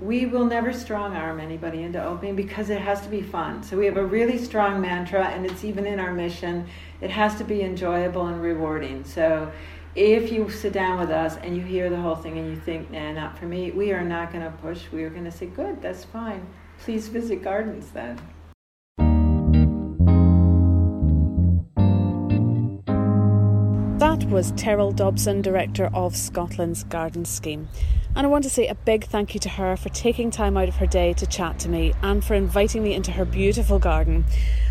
we 0.00 0.24
will 0.24 0.46
never 0.46 0.72
strong 0.72 1.14
arm 1.14 1.40
anybody 1.40 1.82
into 1.82 2.02
opening 2.02 2.34
because 2.34 2.70
it 2.70 2.80
has 2.80 3.02
to 3.02 3.08
be 3.08 3.20
fun. 3.20 3.62
So 3.62 3.76
we 3.76 3.84
have 3.84 3.98
a 3.98 4.04
really 4.04 4.38
strong 4.38 4.80
mantra, 4.80 5.26
and 5.26 5.44
it's 5.44 5.62
even 5.62 5.86
in 5.86 6.00
our 6.00 6.12
mission. 6.12 6.66
It 7.00 7.10
has 7.10 7.36
to 7.36 7.44
be 7.44 7.62
enjoyable 7.62 8.26
and 8.26 8.40
rewarding. 8.40 9.04
So 9.04 9.52
if 9.94 10.32
you 10.32 10.48
sit 10.48 10.72
down 10.72 10.98
with 10.98 11.10
us 11.10 11.36
and 11.36 11.54
you 11.54 11.62
hear 11.62 11.90
the 11.90 12.00
whole 12.00 12.16
thing 12.16 12.38
and 12.38 12.48
you 12.48 12.56
think, 12.56 12.90
nah, 12.90 13.12
not 13.12 13.38
for 13.38 13.44
me, 13.44 13.72
we 13.72 13.92
are 13.92 14.04
not 14.04 14.32
going 14.32 14.44
to 14.44 14.50
push. 14.58 14.90
We 14.90 15.04
are 15.04 15.10
going 15.10 15.24
to 15.24 15.32
say, 15.32 15.46
good, 15.46 15.82
that's 15.82 16.04
fine. 16.04 16.46
Please 16.78 17.08
visit 17.08 17.42
gardens 17.42 17.90
then. 17.90 18.18
That 24.20 24.28
was 24.28 24.52
Terrill 24.52 24.94
Dobson, 24.94 25.40
Director 25.40 25.86
of 25.94 26.14
Scotland's 26.14 26.84
Garden 26.84 27.24
Scheme. 27.24 27.68
And 28.14 28.26
I 28.26 28.30
want 28.30 28.44
to 28.44 28.50
say 28.50 28.66
a 28.66 28.74
big 28.74 29.04
thank 29.04 29.32
you 29.32 29.40
to 29.40 29.48
her 29.48 29.78
for 29.78 29.88
taking 29.88 30.30
time 30.30 30.58
out 30.58 30.68
of 30.68 30.76
her 30.76 30.86
day 30.86 31.14
to 31.14 31.26
chat 31.26 31.58
to 31.60 31.70
me 31.70 31.94
and 32.02 32.22
for 32.22 32.34
inviting 32.34 32.82
me 32.82 32.92
into 32.92 33.12
her 33.12 33.24
beautiful 33.24 33.78
garden. 33.78 34.26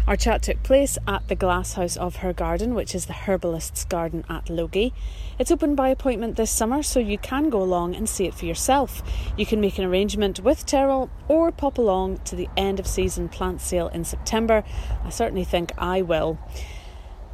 Our 0.05 0.15
chat 0.15 0.43
took 0.43 0.61
place 0.61 0.99
at 1.07 1.27
the 1.27 1.35
glasshouse 1.35 1.97
of 1.97 2.17
her 2.17 2.31
garden, 2.31 2.75
which 2.75 2.93
is 2.93 3.07
the 3.07 3.13
herbalist's 3.13 3.85
garden 3.85 4.23
at 4.29 4.51
Logie. 4.51 4.93
It's 5.39 5.51
open 5.51 5.73
by 5.73 5.89
appointment 5.89 6.35
this 6.35 6.51
summer, 6.51 6.83
so 6.83 6.99
you 6.99 7.17
can 7.17 7.49
go 7.49 7.61
along 7.61 7.95
and 7.95 8.07
see 8.07 8.25
it 8.25 8.35
for 8.35 8.45
yourself. 8.45 9.01
You 9.35 9.47
can 9.47 9.59
make 9.59 9.79
an 9.79 9.83
arrangement 9.83 10.41
with 10.41 10.67
Terrell 10.67 11.09
or 11.27 11.51
pop 11.51 11.79
along 11.79 12.19
to 12.25 12.35
the 12.35 12.49
end 12.55 12.79
of 12.79 12.85
season 12.85 13.29
plant 13.29 13.61
sale 13.61 13.87
in 13.87 14.03
September. 14.03 14.63
I 15.03 15.09
certainly 15.09 15.43
think 15.43 15.71
I 15.75 16.03
will. 16.03 16.37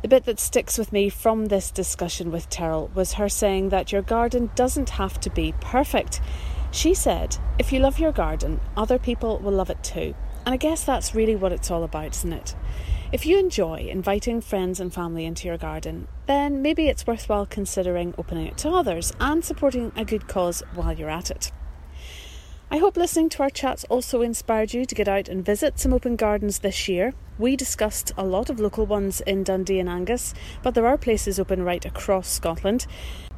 The 0.05 0.09
bit 0.09 0.25
that 0.25 0.39
sticks 0.39 0.77
with 0.77 0.93
me 0.93 1.09
from 1.09 1.47
this 1.47 1.71
discussion 1.71 2.29
with 2.29 2.47
Terrill 2.51 2.93
was 2.93 3.13
her 3.13 3.27
saying 3.27 3.69
that 3.69 3.91
your 3.91 4.03
garden 4.03 4.51
doesn't 4.53 4.91
have 4.91 5.19
to 5.21 5.31
be 5.31 5.55
perfect. 5.61 6.21
She 6.69 6.93
said, 6.93 7.37
if 7.57 7.73
you 7.73 7.79
love 7.79 7.97
your 7.97 8.11
garden, 8.11 8.59
other 8.77 8.99
people 8.99 9.39
will 9.39 9.53
love 9.53 9.71
it 9.71 9.83
too. 9.83 10.13
And 10.45 10.53
I 10.53 10.57
guess 10.57 10.83
that's 10.83 11.15
really 11.15 11.35
what 11.35 11.51
it's 11.51 11.71
all 11.71 11.83
about, 11.83 12.17
isn't 12.17 12.33
it? 12.33 12.55
If 13.11 13.25
you 13.25 13.39
enjoy 13.39 13.87
inviting 13.89 14.41
friends 14.41 14.79
and 14.79 14.93
family 14.93 15.25
into 15.25 15.47
your 15.47 15.57
garden, 15.57 16.07
then 16.27 16.61
maybe 16.61 16.87
it's 16.87 17.07
worthwhile 17.07 17.47
considering 17.47 18.13
opening 18.15 18.45
it 18.45 18.59
to 18.59 18.69
others 18.69 19.11
and 19.19 19.43
supporting 19.43 19.91
a 19.95 20.05
good 20.05 20.27
cause 20.27 20.61
while 20.75 20.93
you're 20.93 21.09
at 21.09 21.31
it. 21.31 21.51
I 22.75 22.79
hope 22.79 22.97
listening 22.97 23.29
to 23.29 23.43
our 23.43 23.49
chats 23.49 23.85
also 23.85 24.21
inspired 24.21 24.73
you 24.73 24.83
to 24.83 24.95
get 24.95 25.07
out 25.07 25.29
and 25.29 25.45
visit 25.45 25.79
some 25.79 25.93
open 25.93 26.17
gardens 26.17 26.59
this 26.59 26.89
year. 26.89 27.13
We 27.39 27.55
discussed 27.55 28.11
a 28.17 28.25
lot 28.25 28.49
of 28.49 28.59
local 28.59 28.85
ones 28.85 29.21
in 29.21 29.45
Dundee 29.45 29.79
and 29.79 29.87
Angus, 29.87 30.33
but 30.61 30.75
there 30.75 30.85
are 30.85 30.97
places 30.97 31.39
open 31.39 31.63
right 31.63 31.85
across 31.85 32.27
Scotland. 32.27 32.85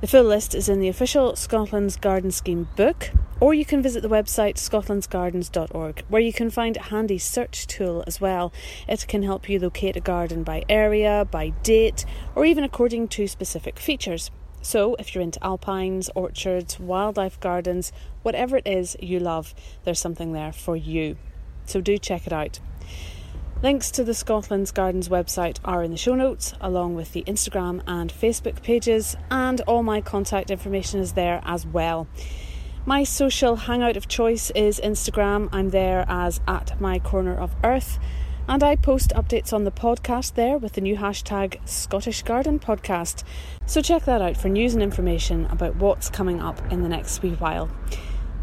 The 0.01 0.07
full 0.07 0.23
list 0.23 0.55
is 0.55 0.69
in 0.69 0.79
the 0.79 0.87
official 0.87 1.35
Scotland's 1.35 1.97
Garden 1.97 2.31
Scheme 2.31 2.67
book, 2.75 3.11
or 3.39 3.53
you 3.53 3.63
can 3.63 3.83
visit 3.83 4.01
the 4.01 4.09
website 4.09 4.55
scotlandsgardens.org, 4.55 6.03
where 6.09 6.21
you 6.21 6.33
can 6.33 6.49
find 6.49 6.75
a 6.75 6.89
handy 6.89 7.19
search 7.19 7.67
tool 7.67 8.03
as 8.07 8.19
well. 8.19 8.51
It 8.87 9.07
can 9.07 9.21
help 9.21 9.47
you 9.47 9.59
locate 9.59 9.95
a 9.95 9.99
garden 9.99 10.41
by 10.41 10.63
area, 10.67 11.27
by 11.29 11.49
date, 11.61 12.05
or 12.33 12.43
even 12.43 12.63
according 12.63 13.09
to 13.09 13.27
specific 13.27 13.77
features. 13.77 14.31
So, 14.67 14.97
if 14.99 15.15
you're 15.15 15.23
into 15.23 15.41
alpines, 15.41 16.09
orchards, 16.13 16.77
wildlife 16.77 17.39
gardens, 17.39 17.93
whatever 18.21 18.57
it 18.57 18.67
is 18.67 18.97
you 18.99 19.17
love, 19.17 19.55
there's 19.85 20.01
something 20.01 20.33
there 20.33 20.51
for 20.51 20.75
you. 20.75 21.15
So, 21.63 21.79
do 21.79 21.97
check 21.97 22.27
it 22.27 22.33
out. 22.33 22.59
Links 23.63 23.89
to 23.91 24.03
the 24.03 24.13
Scotland's 24.13 24.71
Gardens 24.71 25.07
website 25.07 25.59
are 25.63 25.83
in 25.83 25.91
the 25.91 25.95
show 25.95 26.15
notes, 26.15 26.53
along 26.59 26.95
with 26.95 27.13
the 27.13 27.23
Instagram 27.23 27.81
and 27.87 28.11
Facebook 28.11 28.61
pages, 28.61 29.15
and 29.31 29.61
all 29.61 29.83
my 29.83 30.01
contact 30.01 30.51
information 30.51 30.99
is 30.99 31.13
there 31.13 31.39
as 31.45 31.65
well. 31.65 32.05
My 32.85 33.05
social 33.05 33.55
hangout 33.55 33.95
of 33.95 34.09
choice 34.09 34.51
is 34.51 34.81
Instagram. 34.83 35.47
I'm 35.53 35.69
there 35.69 36.03
as 36.09 36.41
at 36.45 36.81
my 36.81 36.99
corner 36.99 37.37
of 37.37 37.55
earth. 37.63 37.99
And 38.49 38.63
I 38.63 38.77
post 38.77 39.11
updates 39.13 39.51
on 39.51 39.65
the 39.65 39.71
podcast 39.71 40.35
there 40.35 40.57
with 40.57 40.73
the 40.73 40.81
new 40.81 40.95
hashtag 40.95 41.59
Scottish 41.67 42.23
Garden 42.23 42.59
Podcast. 42.59 43.23
So 43.65 43.81
check 43.81 44.05
that 44.05 44.21
out 44.21 44.37
for 44.37 44.47
news 44.47 44.73
and 44.73 44.81
information 44.81 45.45
about 45.47 45.75
what's 45.75 46.09
coming 46.09 46.39
up 46.39 46.59
in 46.71 46.81
the 46.81 46.87
next 46.87 47.21
wee 47.21 47.31
while. 47.31 47.69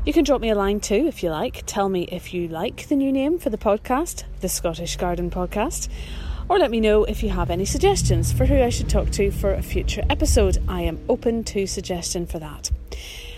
You 0.04 0.12
can 0.12 0.24
drop 0.24 0.42
me 0.42 0.50
a 0.50 0.54
line 0.54 0.80
too 0.80 1.06
if 1.06 1.22
you 1.22 1.30
like. 1.30 1.62
Tell 1.64 1.88
me 1.88 2.02
if 2.12 2.34
you 2.34 2.48
like 2.48 2.88
the 2.88 2.96
new 2.96 3.10
name 3.10 3.38
for 3.38 3.48
the 3.48 3.56
podcast, 3.56 4.24
the 4.40 4.48
Scottish 4.50 4.96
Garden 4.98 5.30
Podcast, 5.30 5.88
or 6.50 6.58
let 6.58 6.70
me 6.70 6.80
know 6.80 7.04
if 7.04 7.22
you 7.22 7.30
have 7.30 7.48
any 7.48 7.64
suggestions 7.64 8.30
for 8.30 8.44
who 8.44 8.62
I 8.62 8.68
should 8.68 8.90
talk 8.90 9.10
to 9.12 9.30
for 9.30 9.54
a 9.54 9.62
future 9.62 10.04
episode. 10.10 10.58
I 10.68 10.82
am 10.82 11.02
open 11.08 11.44
to 11.44 11.66
suggestion 11.66 12.26
for 12.26 12.38
that. 12.40 12.70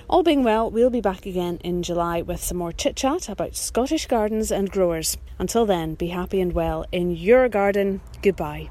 All 0.08 0.22
being 0.22 0.44
well, 0.44 0.70
we'll 0.70 0.90
be 0.90 1.00
back 1.00 1.26
again 1.26 1.58
in 1.64 1.82
July 1.82 2.22
with 2.22 2.40
some 2.42 2.58
more 2.58 2.70
chit 2.70 2.94
chat 2.94 3.28
about 3.28 3.56
Scottish 3.56 4.06
gardens 4.06 4.52
and 4.52 4.70
growers. 4.70 5.16
Until 5.40 5.66
then, 5.66 5.94
be 5.94 6.08
happy 6.08 6.40
and 6.40 6.52
well 6.52 6.84
in 6.92 7.10
your 7.10 7.48
garden. 7.48 8.00
Goodbye. 8.22 8.70